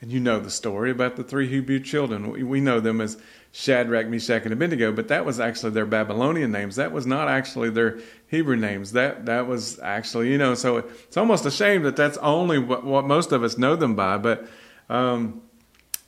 And 0.00 0.10
you 0.10 0.20
know 0.20 0.40
the 0.40 0.50
story 0.50 0.90
about 0.90 1.16
the 1.16 1.22
three 1.22 1.48
Hebrew 1.48 1.80
children. 1.80 2.48
We 2.48 2.60
know 2.60 2.80
them 2.80 3.00
as 3.00 3.16
Shadrach, 3.56 4.08
Meshach, 4.08 4.42
and 4.42 4.52
Abednego, 4.52 4.90
but 4.90 5.06
that 5.06 5.24
was 5.24 5.38
actually 5.38 5.70
their 5.70 5.86
Babylonian 5.86 6.50
names. 6.50 6.74
That 6.74 6.90
was 6.90 7.06
not 7.06 7.28
actually 7.28 7.70
their 7.70 8.00
Hebrew 8.26 8.56
names. 8.56 8.90
That 8.90 9.26
that 9.26 9.46
was 9.46 9.78
actually, 9.78 10.32
you 10.32 10.38
know, 10.38 10.56
so 10.56 10.78
it's 10.78 11.16
almost 11.16 11.46
a 11.46 11.52
shame 11.52 11.84
that 11.84 11.94
that's 11.94 12.16
only 12.16 12.58
what, 12.58 12.82
what 12.82 13.06
most 13.06 13.30
of 13.30 13.44
us 13.44 13.56
know 13.56 13.76
them 13.76 13.94
by. 13.94 14.18
But 14.18 14.48
um, 14.90 15.40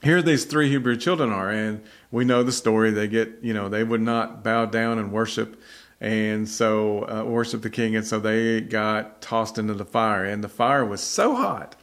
here 0.03 0.23
these 0.23 0.45
three 0.45 0.69
Hebrew 0.69 0.97
children 0.97 1.31
are, 1.31 1.49
and 1.49 1.85
we 2.11 2.25
know 2.25 2.43
the 2.43 2.51
story. 2.51 2.91
They 2.91 3.07
get, 3.07 3.39
you 3.43 3.55
know, 3.55 3.69
they 3.69 3.85
would 3.85 4.03
not 4.03 4.43
bow 4.43 4.67
down 4.67 4.99
and 4.99 5.13
worship, 5.13 5.63
and 6.01 6.49
so 6.49 7.09
uh, 7.09 7.23
worship 7.23 7.63
the 7.63 7.71
king, 7.71 7.95
and 7.95 8.05
so 8.05 8.19
they 8.19 8.61
got 8.61 9.23
tossed 9.23 9.57
into 9.57 9.75
the 9.75 9.85
fire, 9.85 10.25
and 10.25 10.43
the 10.43 10.49
fire 10.49 10.85
was 10.85 11.01
so 11.01 11.37
hot 11.37 11.77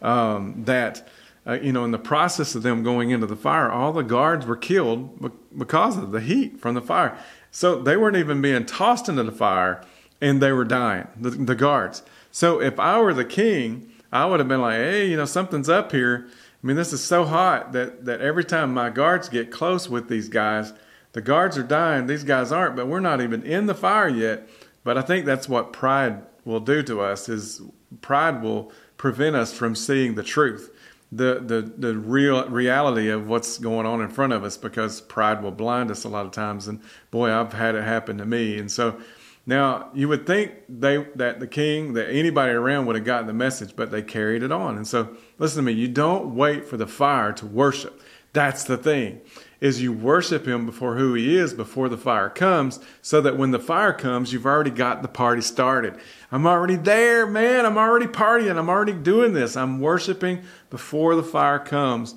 um, 0.00 0.64
that 0.64 1.06
uh, 1.46 1.58
you 1.60 1.72
know, 1.72 1.84
in 1.84 1.90
the 1.90 1.98
process 1.98 2.54
of 2.54 2.62
them 2.62 2.82
going 2.82 3.10
into 3.10 3.26
the 3.26 3.36
fire, 3.36 3.70
all 3.70 3.92
the 3.92 4.02
guards 4.02 4.46
were 4.46 4.56
killed 4.56 5.32
because 5.56 5.96
of 5.96 6.12
the 6.12 6.20
heat 6.20 6.60
from 6.60 6.74
the 6.74 6.82
fire. 6.82 7.16
So 7.50 7.80
they 7.82 7.96
weren't 7.96 8.16
even 8.16 8.42
being 8.42 8.66
tossed 8.66 9.08
into 9.08 9.22
the 9.22 9.32
fire 9.32 9.82
and 10.20 10.40
they 10.40 10.52
were 10.52 10.64
dying, 10.64 11.08
the, 11.16 11.30
the 11.30 11.54
guards. 11.54 12.02
So 12.30 12.60
if 12.60 12.78
I 12.78 13.00
were 13.00 13.14
the 13.14 13.24
king, 13.24 13.90
I 14.12 14.26
would 14.26 14.38
have 14.38 14.48
been 14.48 14.60
like, 14.60 14.76
hey, 14.76 15.06
you 15.06 15.16
know, 15.16 15.24
something's 15.24 15.68
up 15.68 15.92
here. 15.92 16.26
I 16.28 16.66
mean, 16.66 16.76
this 16.76 16.92
is 16.92 17.02
so 17.02 17.24
hot 17.24 17.72
that, 17.72 18.04
that 18.04 18.20
every 18.20 18.44
time 18.44 18.74
my 18.74 18.90
guards 18.90 19.28
get 19.28 19.50
close 19.50 19.88
with 19.88 20.08
these 20.08 20.28
guys, 20.28 20.72
the 21.12 21.22
guards 21.22 21.56
are 21.56 21.62
dying, 21.62 22.06
these 22.06 22.22
guys 22.22 22.52
aren't, 22.52 22.76
but 22.76 22.86
we're 22.86 23.00
not 23.00 23.20
even 23.20 23.42
in 23.42 23.66
the 23.66 23.74
fire 23.74 24.08
yet. 24.08 24.48
But 24.84 24.98
I 24.98 25.02
think 25.02 25.24
that's 25.24 25.48
what 25.48 25.72
pride 25.72 26.22
will 26.44 26.60
do 26.60 26.82
to 26.82 27.00
us 27.00 27.28
is 27.28 27.62
pride 28.02 28.42
will 28.42 28.72
prevent 28.96 29.36
us 29.36 29.52
from 29.52 29.74
seeing 29.74 30.14
the 30.14 30.22
truth 30.22 30.70
the 31.12 31.40
the 31.44 31.72
the 31.76 31.96
real 31.96 32.48
reality 32.48 33.08
of 33.08 33.26
what's 33.26 33.58
going 33.58 33.86
on 33.86 34.00
in 34.00 34.08
front 34.08 34.32
of 34.32 34.44
us 34.44 34.56
because 34.56 35.00
pride 35.00 35.42
will 35.42 35.50
blind 35.50 35.90
us 35.90 36.04
a 36.04 36.08
lot 36.08 36.26
of 36.26 36.32
times. 36.32 36.68
And 36.68 36.80
boy 37.10 37.32
I've 37.32 37.52
had 37.52 37.74
it 37.74 37.82
happen 37.82 38.18
to 38.18 38.24
me. 38.24 38.58
And 38.58 38.70
so 38.70 39.00
now 39.46 39.90
you 39.92 40.08
would 40.08 40.26
think 40.26 40.52
they 40.68 40.98
that 41.16 41.40
the 41.40 41.46
king 41.46 41.94
that 41.94 42.10
anybody 42.10 42.52
around 42.52 42.86
would 42.86 42.96
have 42.96 43.04
gotten 43.04 43.26
the 43.26 43.32
message 43.32 43.74
but 43.74 43.90
they 43.90 44.02
carried 44.02 44.42
it 44.42 44.52
on. 44.52 44.76
And 44.76 44.86
so 44.86 45.16
listen 45.38 45.64
to 45.64 45.72
me. 45.72 45.72
You 45.72 45.88
don't 45.88 46.36
wait 46.36 46.66
for 46.66 46.76
the 46.76 46.86
fire 46.86 47.32
to 47.34 47.46
worship. 47.46 48.00
That's 48.32 48.64
the 48.64 48.76
thing 48.76 49.20
is 49.60 49.82
you 49.82 49.92
worship 49.92 50.46
him 50.46 50.64
before 50.64 50.96
who 50.96 51.14
he 51.14 51.36
is 51.36 51.52
before 51.52 51.88
the 51.88 51.98
fire 51.98 52.30
comes 52.30 52.80
so 53.02 53.20
that 53.20 53.36
when 53.36 53.50
the 53.50 53.58
fire 53.58 53.92
comes 53.92 54.32
you've 54.32 54.46
already 54.46 54.70
got 54.70 55.02
the 55.02 55.08
party 55.08 55.42
started. 55.42 55.94
I'm 56.32 56.46
already 56.46 56.76
there 56.76 57.26
man. 57.26 57.66
I'm 57.66 57.78
already 57.78 58.06
partying. 58.06 58.56
I'm 58.56 58.70
already 58.70 58.94
doing 58.94 59.32
this. 59.32 59.56
I'm 59.56 59.80
worshiping 59.80 60.42
before 60.70 61.14
the 61.14 61.22
fire 61.22 61.58
comes 61.58 62.14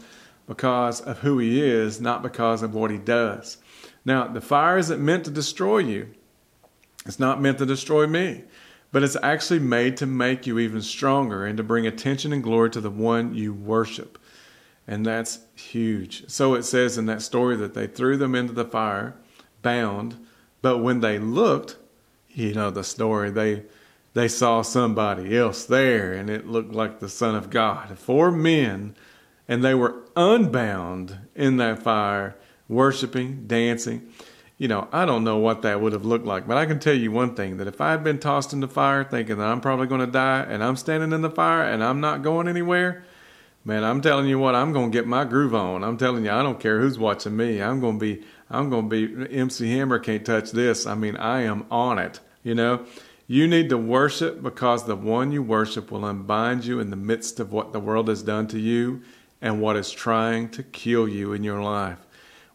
because 0.48 1.02
of 1.02 1.20
who 1.20 1.40
he 1.40 1.62
is 1.62 2.00
not 2.00 2.24
because 2.24 2.64
of 2.64 2.74
what 2.74 2.92
he 2.92 2.98
does. 2.98 3.58
Now 4.06 4.28
the 4.28 4.42
fire 4.42 4.78
isn't 4.78 5.04
meant 5.04 5.26
to 5.26 5.32
destroy 5.32 5.80
you. 5.80 6.14
It's 7.06 7.20
not 7.20 7.42
meant 7.42 7.58
to 7.58 7.66
destroy 7.66 8.08
me 8.08 8.44
but 8.94 9.02
it's 9.02 9.18
actually 9.24 9.60
made 9.60 9.98
to 9.98 10.06
make 10.06 10.46
you 10.46 10.60
even 10.60 10.82
stronger 10.82 11.46
and 11.46 11.58
to 11.58 11.64
bring 11.64 11.88
attention 11.88 12.32
and 12.32 12.44
glory 12.44 12.70
to 12.70 12.80
the 12.80 12.92
one 12.92 13.34
you 13.34 13.52
worship 13.52 14.20
and 14.88 15.06
that's 15.06 15.40
huge. 15.56 16.30
So 16.30 16.56
it 16.56 16.64
says 16.64 16.98
in 16.98 17.06
that 17.06 17.22
story 17.22 17.56
that 17.58 17.74
they 17.74 17.88
threw 17.88 18.18
them 18.18 18.36
into 18.36 18.54
the 18.54 18.66
fire, 18.66 19.16
bound, 19.62 20.18
but 20.62 20.80
when 20.80 21.00
they 21.00 21.20
looked, 21.20 21.78
you 22.30 22.54
know 22.54 22.70
the 22.70 22.84
story, 22.84 23.30
they 23.30 23.64
they 24.14 24.28
saw 24.28 24.62
somebody 24.62 25.36
else 25.36 25.66
there 25.66 26.14
and 26.14 26.30
it 26.30 26.48
looked 26.48 26.74
like 26.74 27.00
the 27.00 27.10
son 27.10 27.36
of 27.36 27.50
God. 27.50 27.98
Four 27.98 28.32
men 28.32 28.96
and 29.48 29.64
they 29.64 29.74
were 29.74 30.04
unbound 30.16 31.18
in 31.36 31.58
that 31.58 31.82
fire, 31.82 32.36
worshiping, 32.68 33.46
dancing. 33.48 34.08
You 34.58 34.68
know, 34.68 34.88
I 34.92 35.06
don't 35.06 35.24
know 35.24 35.38
what 35.38 35.64
that 35.64 35.82
would 35.82 35.94
have 35.94 36.06
looked 36.06 36.26
like, 36.26 36.48
but 36.48 36.58
I 36.58 36.66
can 36.66 36.80
tell 36.80 36.94
you 36.94 37.12
one 37.12 37.36
thing 37.36 37.58
that 37.58 37.68
if 37.68 37.82
I 37.82 37.92
had 37.92 38.04
been 38.04 38.20
tossed 38.20 38.54
in 38.54 38.60
the 38.60 38.68
fire 38.68 39.04
thinking 39.04 39.38
that 39.38 39.48
I'm 39.48 39.62
probably 39.62 39.88
going 39.88 40.02
to 40.02 40.08
die 40.08 40.42
and 40.48 40.64
I'm 40.64 40.76
standing 40.76 41.12
in 41.12 41.22
the 41.22 41.30
fire 41.30 41.64
and 41.64 41.84
I'm 41.84 42.00
not 42.00 42.22
going 42.22 42.48
anywhere, 42.48 43.04
Man, 43.66 43.86
I'm 43.86 44.02
telling 44.02 44.28
you 44.28 44.40
what, 44.40 44.56
I'm 44.56 44.74
gonna 44.74 44.90
get 44.90 45.08
my 45.08 45.24
groove 45.24 45.56
on. 45.56 45.86
I'm 45.86 45.98
telling 45.98 46.26
you, 46.26 46.32
I 46.32 46.44
don't 46.44 46.60
care 46.60 46.82
who's 46.82 47.00
watching 47.00 47.38
me. 47.38 47.62
I'm 47.62 47.80
gonna 47.80 47.98
be, 47.98 48.22
I'm 48.50 48.70
gonna 48.70 48.90
be 48.90 49.08
MC 49.32 49.72
Hammer 49.72 50.00
can't 50.00 50.26
touch 50.26 50.52
this. 50.52 50.86
I 50.86 50.96
mean, 50.96 51.16
I 51.16 51.44
am 51.44 51.66
on 51.72 51.98
it. 51.98 52.20
You 52.44 52.56
know, 52.56 52.86
you 53.26 53.48
need 53.48 53.70
to 53.70 53.78
worship 53.78 54.44
because 54.44 54.84
the 54.84 54.98
one 54.98 55.32
you 55.32 55.42
worship 55.42 55.92
will 55.92 56.04
unbind 56.04 56.66
you 56.66 56.82
in 56.82 56.90
the 56.90 56.98
midst 56.98 57.40
of 57.40 57.54
what 57.54 57.72
the 57.72 57.80
world 57.80 58.10
has 58.10 58.22
done 58.22 58.48
to 58.48 58.60
you 58.60 59.02
and 59.42 59.62
what 59.62 59.78
is 59.78 59.92
trying 59.92 60.50
to 60.50 60.64
kill 60.64 61.08
you 61.08 61.32
in 61.32 61.42
your 61.42 61.64
life. 61.64 62.00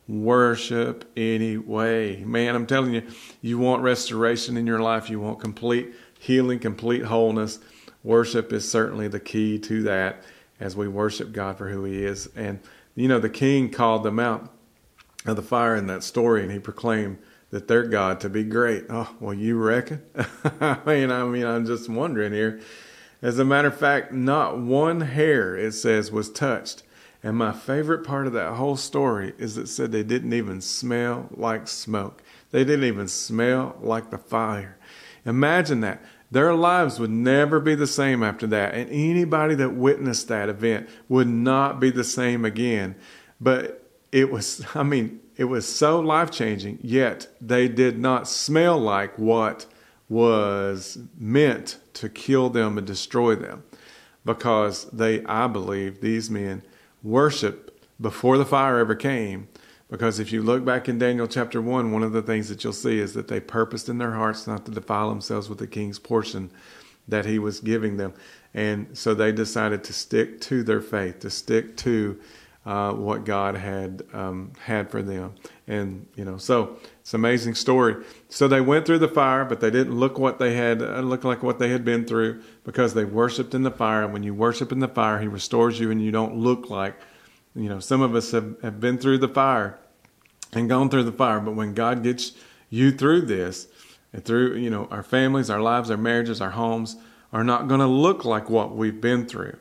Worship 0.08 1.10
anyway. 1.16 2.22
Man, 2.22 2.54
I'm 2.54 2.66
telling 2.66 2.92
you, 2.92 3.02
you 3.40 3.58
want 3.58 3.82
restoration 3.82 4.58
in 4.58 4.66
your 4.66 4.80
life. 4.80 5.08
You 5.08 5.20
want 5.20 5.40
complete 5.40 5.94
healing, 6.18 6.58
complete 6.58 7.04
wholeness. 7.04 7.60
Worship 8.04 8.52
is 8.52 8.70
certainly 8.70 9.08
the 9.08 9.20
key 9.20 9.58
to 9.60 9.82
that 9.84 10.22
as 10.60 10.76
we 10.76 10.88
worship 10.88 11.32
God 11.32 11.58
for 11.58 11.68
who 11.68 11.84
He 11.84 12.04
is. 12.04 12.28
And, 12.34 12.60
you 12.94 13.08
know, 13.08 13.18
the 13.18 13.30
king 13.30 13.70
called 13.70 14.02
them 14.02 14.18
out 14.18 14.52
of 15.26 15.36
the 15.36 15.42
fire 15.42 15.76
in 15.76 15.86
that 15.88 16.02
story 16.02 16.42
and 16.42 16.50
he 16.50 16.58
proclaimed 16.58 17.18
that 17.50 17.68
their 17.68 17.84
God 17.84 18.20
to 18.20 18.28
be 18.28 18.44
great. 18.44 18.84
Oh, 18.90 19.14
well, 19.20 19.34
you 19.34 19.56
reckon? 19.58 20.02
I 20.60 20.78
mean, 20.84 21.10
I 21.10 21.24
mean, 21.24 21.46
I'm 21.46 21.66
just 21.66 21.88
wondering 21.88 22.32
here. 22.32 22.60
As 23.22 23.38
a 23.38 23.44
matter 23.44 23.68
of 23.68 23.78
fact, 23.78 24.12
not 24.12 24.58
one 24.58 25.00
hair, 25.00 25.56
it 25.56 25.72
says, 25.72 26.12
was 26.12 26.30
touched. 26.30 26.82
And 27.22 27.36
my 27.36 27.52
favorite 27.52 28.04
part 28.04 28.26
of 28.26 28.32
that 28.34 28.54
whole 28.54 28.76
story 28.76 29.34
is 29.38 29.56
it 29.56 29.66
said 29.66 29.90
they 29.90 30.04
didn't 30.04 30.32
even 30.32 30.60
smell 30.60 31.28
like 31.32 31.66
smoke. 31.66 32.22
They 32.52 32.64
didn't 32.64 32.84
even 32.84 33.08
smell 33.08 33.76
like 33.80 34.10
the 34.10 34.18
fire. 34.18 34.78
Imagine 35.24 35.80
that. 35.80 36.00
Their 36.30 36.54
lives 36.54 37.00
would 37.00 37.10
never 37.10 37.58
be 37.60 37.74
the 37.74 37.86
same 37.86 38.22
after 38.22 38.46
that. 38.48 38.74
And 38.74 38.90
anybody 38.90 39.54
that 39.56 39.74
witnessed 39.74 40.28
that 40.28 40.48
event 40.48 40.88
would 41.08 41.28
not 41.28 41.80
be 41.80 41.90
the 41.90 42.04
same 42.04 42.44
again. 42.44 42.96
But 43.40 43.88
it 44.12 44.30
was, 44.30 44.64
I 44.74 44.82
mean, 44.82 45.20
it 45.36 45.44
was 45.44 45.66
so 45.66 46.00
life 46.00 46.30
changing, 46.30 46.80
yet 46.82 47.28
they 47.40 47.68
did 47.68 47.98
not 47.98 48.28
smell 48.28 48.78
like 48.78 49.18
what 49.18 49.66
was 50.08 50.98
meant 51.16 51.78
to 51.94 52.08
kill 52.08 52.50
them 52.50 52.76
and 52.76 52.86
destroy 52.86 53.34
them. 53.34 53.62
Because 54.24 54.84
they, 54.90 55.24
I 55.24 55.46
believe, 55.46 56.00
these 56.00 56.28
men 56.28 56.62
worshiped 57.02 57.70
before 58.00 58.36
the 58.36 58.44
fire 58.44 58.78
ever 58.78 58.94
came 58.94 59.48
because 59.88 60.18
if 60.18 60.32
you 60.32 60.42
look 60.42 60.64
back 60.64 60.88
in 60.88 60.98
Daniel 60.98 61.26
chapter 61.26 61.62
1, 61.62 61.92
one 61.92 62.02
of 62.02 62.12
the 62.12 62.22
things 62.22 62.48
that 62.48 62.62
you'll 62.62 62.72
see 62.72 62.98
is 62.98 63.14
that 63.14 63.28
they 63.28 63.40
purposed 63.40 63.88
in 63.88 63.98
their 63.98 64.12
hearts 64.12 64.46
not 64.46 64.66
to 64.66 64.70
defile 64.70 65.08
themselves 65.08 65.48
with 65.48 65.58
the 65.58 65.66
king's 65.66 65.98
portion 65.98 66.50
that 67.08 67.24
he 67.24 67.38
was 67.38 67.60
giving 67.60 67.96
them. 67.96 68.12
And 68.52 68.96
so 68.96 69.14
they 69.14 69.32
decided 69.32 69.84
to 69.84 69.92
stick 69.92 70.40
to 70.42 70.62
their 70.62 70.82
faith, 70.82 71.20
to 71.20 71.30
stick 71.30 71.76
to 71.78 72.20
uh, 72.66 72.92
what 72.92 73.24
God 73.24 73.56
had 73.56 74.02
um, 74.12 74.52
had 74.60 74.90
for 74.90 75.00
them. 75.00 75.34
And, 75.66 76.06
you 76.16 76.24
know, 76.24 76.36
so 76.36 76.76
it's 77.00 77.14
an 77.14 77.20
amazing 77.20 77.54
story. 77.54 78.04
So 78.28 78.46
they 78.46 78.60
went 78.60 78.84
through 78.84 78.98
the 78.98 79.08
fire, 79.08 79.46
but 79.46 79.60
they 79.60 79.70
didn't 79.70 79.98
look 79.98 80.18
what 80.18 80.38
they 80.38 80.54
had, 80.54 80.82
uh, 80.82 81.00
look 81.00 81.24
like 81.24 81.42
what 81.42 81.58
they 81.58 81.70
had 81.70 81.82
been 81.82 82.04
through 82.04 82.42
because 82.64 82.92
they 82.92 83.06
worshiped 83.06 83.54
in 83.54 83.62
the 83.62 83.70
fire. 83.70 84.04
And 84.04 84.12
when 84.12 84.22
you 84.22 84.34
worship 84.34 84.70
in 84.70 84.80
the 84.80 84.88
fire, 84.88 85.18
he 85.18 85.28
restores 85.28 85.80
you 85.80 85.90
and 85.90 86.02
you 86.02 86.10
don't 86.10 86.36
look 86.36 86.68
like 86.68 86.94
you 87.58 87.68
know, 87.68 87.80
some 87.80 88.00
of 88.00 88.14
us 88.14 88.30
have, 88.32 88.60
have 88.62 88.80
been 88.80 88.98
through 88.98 89.18
the 89.18 89.28
fire 89.28 89.78
and 90.52 90.68
gone 90.68 90.88
through 90.88 91.04
the 91.04 91.12
fire, 91.12 91.40
but 91.40 91.54
when 91.54 91.74
God 91.74 92.02
gets 92.02 92.32
you 92.70 92.90
through 92.90 93.22
this, 93.22 93.68
and 94.12 94.24
through, 94.24 94.56
you 94.56 94.70
know, 94.70 94.88
our 94.90 95.02
families, 95.02 95.50
our 95.50 95.60
lives, 95.60 95.90
our 95.90 95.96
marriages, 95.96 96.40
our 96.40 96.50
homes 96.50 96.96
are 97.32 97.44
not 97.44 97.68
going 97.68 97.80
to 97.80 97.86
look 97.86 98.24
like 98.24 98.48
what 98.48 98.74
we've 98.74 99.00
been 99.00 99.26
through. 99.26 99.56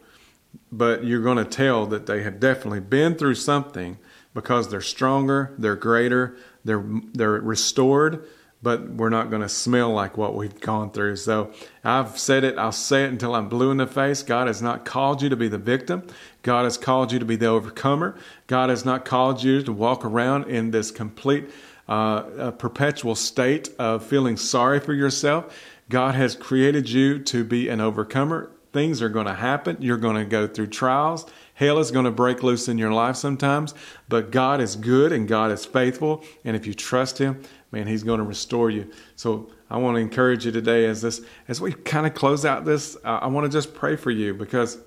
But 0.72 1.04
you're 1.04 1.22
going 1.22 1.38
to 1.38 1.46
tell 1.46 1.86
that 1.88 2.06
they 2.06 2.24
have 2.24 2.40
definitely 2.40 2.80
been 2.80 3.16
through 3.16 3.36
something 3.36 3.98
because 4.34 4.70
they're 4.70 4.82
stronger, 4.82 5.54
they're 5.58 5.76
greater, 5.76 6.38
they're 6.64 6.86
they're 7.14 7.32
restored, 7.32 8.26
but 8.62 8.90
we're 8.90 9.10
not 9.10 9.30
going 9.30 9.42
to 9.42 9.50
smell 9.50 9.92
like 9.92 10.18
what 10.18 10.34
we've 10.36 10.60
gone 10.60 10.92
through. 10.92 11.16
So 11.16 11.52
I've 11.84 12.18
said 12.18 12.44
it, 12.44 12.58
I'll 12.58 12.72
say 12.72 13.04
it 13.04 13.12
until 13.12 13.36
I'm 13.36 13.50
blue 13.50 13.72
in 13.72 13.78
the 13.78 13.88
face. 13.88 14.24
God 14.24 14.48
has 14.48 14.62
not 14.62 14.84
called 14.84 15.22
you 15.22 15.30
to 15.30 15.36
be 15.36 15.48
the 15.48 15.58
victim. 15.58 16.08
God 16.42 16.64
has 16.64 16.78
called 16.78 17.12
you 17.12 17.20
to 17.20 17.26
be 17.26 17.36
the 17.36 17.48
overcomer. 17.48 18.18
God 18.48 18.70
has 18.70 18.84
not 18.84 19.06
called 19.06 19.44
you 19.44 19.62
to 19.62 19.72
walk 19.72 20.04
around 20.04 20.46
in 20.46 20.72
this 20.72 20.90
complete, 20.90 21.50
uh, 21.88 22.52
perpetual 22.52 23.16
state 23.16 23.70
of 23.78 24.04
feeling 24.04 24.38
sorry 24.38 24.80
for 24.80 24.94
yourself. 24.94 25.56
God 25.90 26.16
has 26.16 26.36
created 26.36 26.90
you 26.90 27.20
to 27.20 27.44
be 27.44 27.70
an 27.70 27.80
overcomer. 27.80 28.52
Things 28.74 29.02
are 29.02 29.10
going 29.10 29.28
to 29.28 29.34
happen. 29.34 29.78
You're 29.80 29.98
going 29.98 30.18
to 30.18 30.26
go 30.26 30.48
through 30.48 30.68
trials. 30.68 31.26
Hell 31.54 31.80
is 31.80 31.90
going 31.90 32.06
to 32.06 32.12
break 32.12 32.44
loose 32.44 32.68
in 32.68 32.78
your 32.78 32.92
life 32.92 33.16
sometimes, 33.16 33.74
but 34.08 34.30
God 34.30 34.62
is 34.62 34.76
good 34.76 35.12
and 35.12 35.28
God 35.28 35.52
is 35.52 35.66
faithful. 35.66 36.24
And 36.46 36.56
if 36.56 36.68
you 36.68 36.76
trust 36.76 37.18
Him, 37.18 37.42
man, 37.72 37.88
He's 37.88 38.04
going 38.04 38.20
to 38.20 38.26
restore 38.26 38.70
you. 38.70 38.92
So 39.16 39.52
I 39.70 39.78
want 39.78 39.96
to 39.96 40.02
encourage 40.02 40.46
you 40.46 40.52
today 40.52 40.86
as 40.86 41.02
this, 41.02 41.22
as 41.48 41.60
we 41.60 41.74
kind 41.74 42.08
of 42.08 42.14
close 42.14 42.46
out 42.46 42.66
this, 42.66 42.96
uh, 43.04 43.20
I 43.22 43.28
want 43.28 43.46
to 43.46 43.56
just 43.56 43.74
pray 43.74 43.96
for 43.96 44.12
you 44.12 44.34
because, 44.34 44.78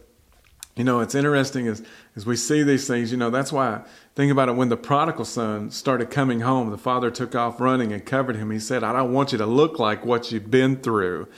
you 0.77 0.85
know, 0.85 1.01
it's 1.01 1.15
interesting 1.15 1.69
as, 1.69 1.83
as 2.17 2.25
we 2.25 2.37
see 2.37 2.63
these 2.63 2.87
things, 2.87 3.11
you 3.11 3.19
know, 3.19 3.31
that's 3.31 3.53
why, 3.53 3.83
think 4.15 4.33
about 4.33 4.49
it, 4.49 4.57
when 4.57 4.69
the 4.69 4.77
prodigal 4.77 5.25
son 5.25 5.71
started 5.71 6.11
coming 6.11 6.41
home, 6.41 6.71
the 6.71 6.79
father 6.79 7.11
took 7.11 7.35
off 7.35 7.61
running 7.61 7.93
and 7.93 8.07
covered 8.07 8.37
him. 8.37 8.51
He 8.51 8.59
said, 8.59 8.83
I 8.83 8.93
don't 8.93 9.13
want 9.13 9.33
you 9.33 9.39
to 9.39 9.47
look 9.47 9.79
like 9.79 10.05
what 10.05 10.33
you've 10.33 10.51
been 10.51 10.77
through. 10.77 11.29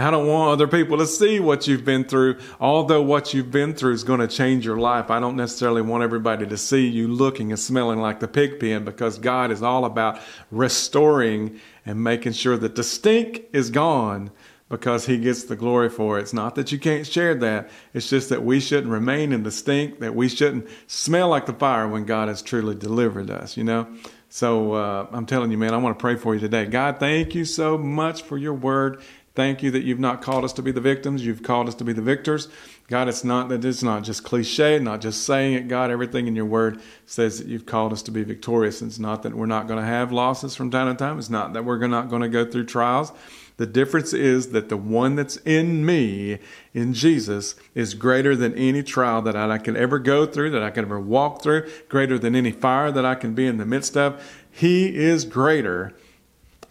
I 0.00 0.10
don't 0.10 0.26
want 0.26 0.52
other 0.52 0.68
people 0.68 0.98
to 0.98 1.06
see 1.06 1.40
what 1.40 1.66
you've 1.66 1.84
been 1.84 2.04
through, 2.04 2.38
although 2.60 3.02
what 3.02 3.34
you've 3.34 3.50
been 3.50 3.74
through 3.74 3.94
is 3.94 4.04
going 4.04 4.20
to 4.20 4.28
change 4.28 4.64
your 4.64 4.78
life. 4.78 5.10
I 5.10 5.18
don't 5.18 5.36
necessarily 5.36 5.82
want 5.82 6.04
everybody 6.04 6.46
to 6.46 6.56
see 6.56 6.86
you 6.86 7.08
looking 7.08 7.50
and 7.50 7.58
smelling 7.58 7.98
like 7.98 8.20
the 8.20 8.28
pig 8.28 8.60
pen 8.60 8.84
because 8.84 9.18
God 9.18 9.50
is 9.50 9.62
all 9.62 9.84
about 9.84 10.20
restoring 10.50 11.60
and 11.84 12.02
making 12.02 12.32
sure 12.32 12.56
that 12.56 12.76
the 12.76 12.84
stink 12.84 13.44
is 13.52 13.70
gone 13.70 14.30
because 14.68 15.06
he 15.06 15.18
gets 15.18 15.44
the 15.44 15.56
glory 15.56 15.88
for 15.88 16.18
it. 16.18 16.22
It's 16.22 16.34
not 16.34 16.54
that 16.56 16.70
you 16.70 16.78
can't 16.78 17.06
share 17.06 17.34
that. 17.36 17.70
It's 17.94 18.10
just 18.10 18.28
that 18.28 18.44
we 18.44 18.60
shouldn't 18.60 18.92
remain 18.92 19.32
in 19.32 19.42
the 19.42 19.50
stink, 19.50 20.00
that 20.00 20.14
we 20.14 20.28
shouldn't 20.28 20.68
smell 20.86 21.28
like 21.28 21.46
the 21.46 21.54
fire 21.54 21.88
when 21.88 22.04
God 22.04 22.28
has 22.28 22.42
truly 22.42 22.74
delivered 22.74 23.30
us, 23.30 23.56
you 23.56 23.64
know? 23.64 23.86
So 24.28 24.74
uh, 24.74 25.06
I'm 25.10 25.24
telling 25.24 25.50
you, 25.50 25.56
man, 25.56 25.72
I 25.72 25.78
want 25.78 25.98
to 25.98 26.00
pray 26.00 26.16
for 26.16 26.34
you 26.34 26.40
today. 26.40 26.66
God, 26.66 27.00
thank 27.00 27.34
you 27.34 27.46
so 27.46 27.78
much 27.78 28.22
for 28.22 28.36
your 28.36 28.52
word. 28.52 29.00
Thank 29.38 29.62
you 29.62 29.70
that 29.70 29.84
you've 29.84 30.00
not 30.00 30.20
called 30.20 30.44
us 30.44 30.52
to 30.54 30.62
be 30.62 30.72
the 30.72 30.80
victims. 30.80 31.24
You've 31.24 31.44
called 31.44 31.68
us 31.68 31.76
to 31.76 31.84
be 31.84 31.92
the 31.92 32.02
victors. 32.02 32.48
God, 32.88 33.06
it's 33.06 33.22
not 33.22 33.48
that 33.50 33.64
it's 33.64 33.84
not 33.84 34.02
just 34.02 34.24
cliche, 34.24 34.80
not 34.80 35.00
just 35.00 35.22
saying 35.22 35.54
it. 35.54 35.68
God, 35.68 35.92
everything 35.92 36.26
in 36.26 36.34
your 36.34 36.44
word 36.44 36.80
says 37.06 37.38
that 37.38 37.46
you've 37.46 37.64
called 37.64 37.92
us 37.92 38.02
to 38.02 38.10
be 38.10 38.24
victorious. 38.24 38.82
It's 38.82 38.98
not 38.98 39.22
that 39.22 39.36
we're 39.36 39.46
not 39.46 39.68
going 39.68 39.78
to 39.78 39.86
have 39.86 40.10
losses 40.10 40.56
from 40.56 40.72
time 40.72 40.88
to 40.88 40.98
time. 40.98 41.20
It's 41.20 41.30
not 41.30 41.52
that 41.52 41.64
we're 41.64 41.86
not 41.86 42.08
going 42.08 42.22
to 42.22 42.28
go 42.28 42.50
through 42.50 42.64
trials. 42.64 43.12
The 43.58 43.66
difference 43.66 44.12
is 44.12 44.50
that 44.50 44.70
the 44.70 44.76
one 44.76 45.14
that's 45.14 45.36
in 45.36 45.86
me, 45.86 46.40
in 46.74 46.92
Jesus, 46.92 47.54
is 47.76 47.94
greater 47.94 48.34
than 48.34 48.54
any 48.54 48.82
trial 48.82 49.22
that 49.22 49.36
I 49.36 49.58
can 49.58 49.76
ever 49.76 50.00
go 50.00 50.26
through, 50.26 50.50
that 50.50 50.64
I 50.64 50.70
can 50.70 50.84
ever 50.84 50.98
walk 50.98 51.44
through, 51.44 51.70
greater 51.88 52.18
than 52.18 52.34
any 52.34 52.50
fire 52.50 52.90
that 52.90 53.04
I 53.04 53.14
can 53.14 53.34
be 53.34 53.46
in 53.46 53.58
the 53.58 53.64
midst 53.64 53.96
of. 53.96 54.20
He 54.50 54.96
is 54.96 55.24
greater. 55.24 55.94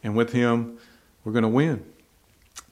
And 0.03 0.17
with 0.17 0.33
him, 0.33 0.77
we're 1.23 1.31
going 1.31 1.43
to 1.43 1.47
win. 1.47 1.93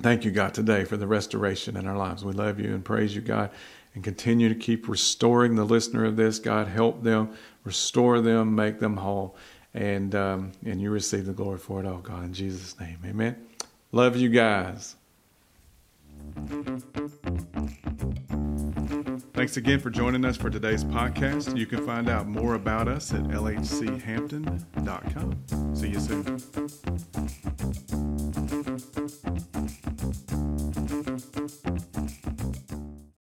Thank 0.01 0.25
you, 0.25 0.31
God, 0.31 0.53
today 0.53 0.83
for 0.83 0.97
the 0.97 1.07
restoration 1.07 1.77
in 1.77 1.87
our 1.87 1.97
lives. 1.97 2.25
We 2.25 2.33
love 2.33 2.59
you 2.59 2.73
and 2.73 2.83
praise 2.83 3.15
you, 3.15 3.21
God, 3.21 3.49
and 3.93 4.03
continue 4.03 4.49
to 4.49 4.55
keep 4.55 4.87
restoring 4.87 5.55
the 5.55 5.63
listener 5.63 6.05
of 6.05 6.17
this. 6.17 6.37
God, 6.37 6.67
help 6.67 7.03
them, 7.03 7.29
restore 7.63 8.21
them, 8.21 8.55
make 8.55 8.79
them 8.79 8.97
whole, 8.97 9.35
and 9.73 10.13
um, 10.13 10.51
and 10.65 10.81
you 10.81 10.91
receive 10.91 11.25
the 11.25 11.33
glory 11.33 11.57
for 11.57 11.79
it 11.79 11.85
all, 11.85 11.99
God, 11.99 12.25
in 12.25 12.33
Jesus' 12.33 12.79
name. 12.79 12.97
Amen. 13.05 13.35
Love 13.91 14.17
you 14.17 14.29
guys. 14.29 14.95
Thanks 19.33 19.57
again 19.57 19.79
for 19.79 19.89
joining 19.89 20.23
us 20.25 20.37
for 20.37 20.49
today's 20.49 20.83
podcast. 20.83 21.57
You 21.57 21.65
can 21.65 21.85
find 21.85 22.09
out 22.09 22.27
more 22.27 22.55
about 22.55 22.87
us 22.87 23.13
at 23.13 23.23
lhchampton.com. 23.23 25.75
See 25.75 25.89
you 25.89 25.99
soon. 25.99 26.41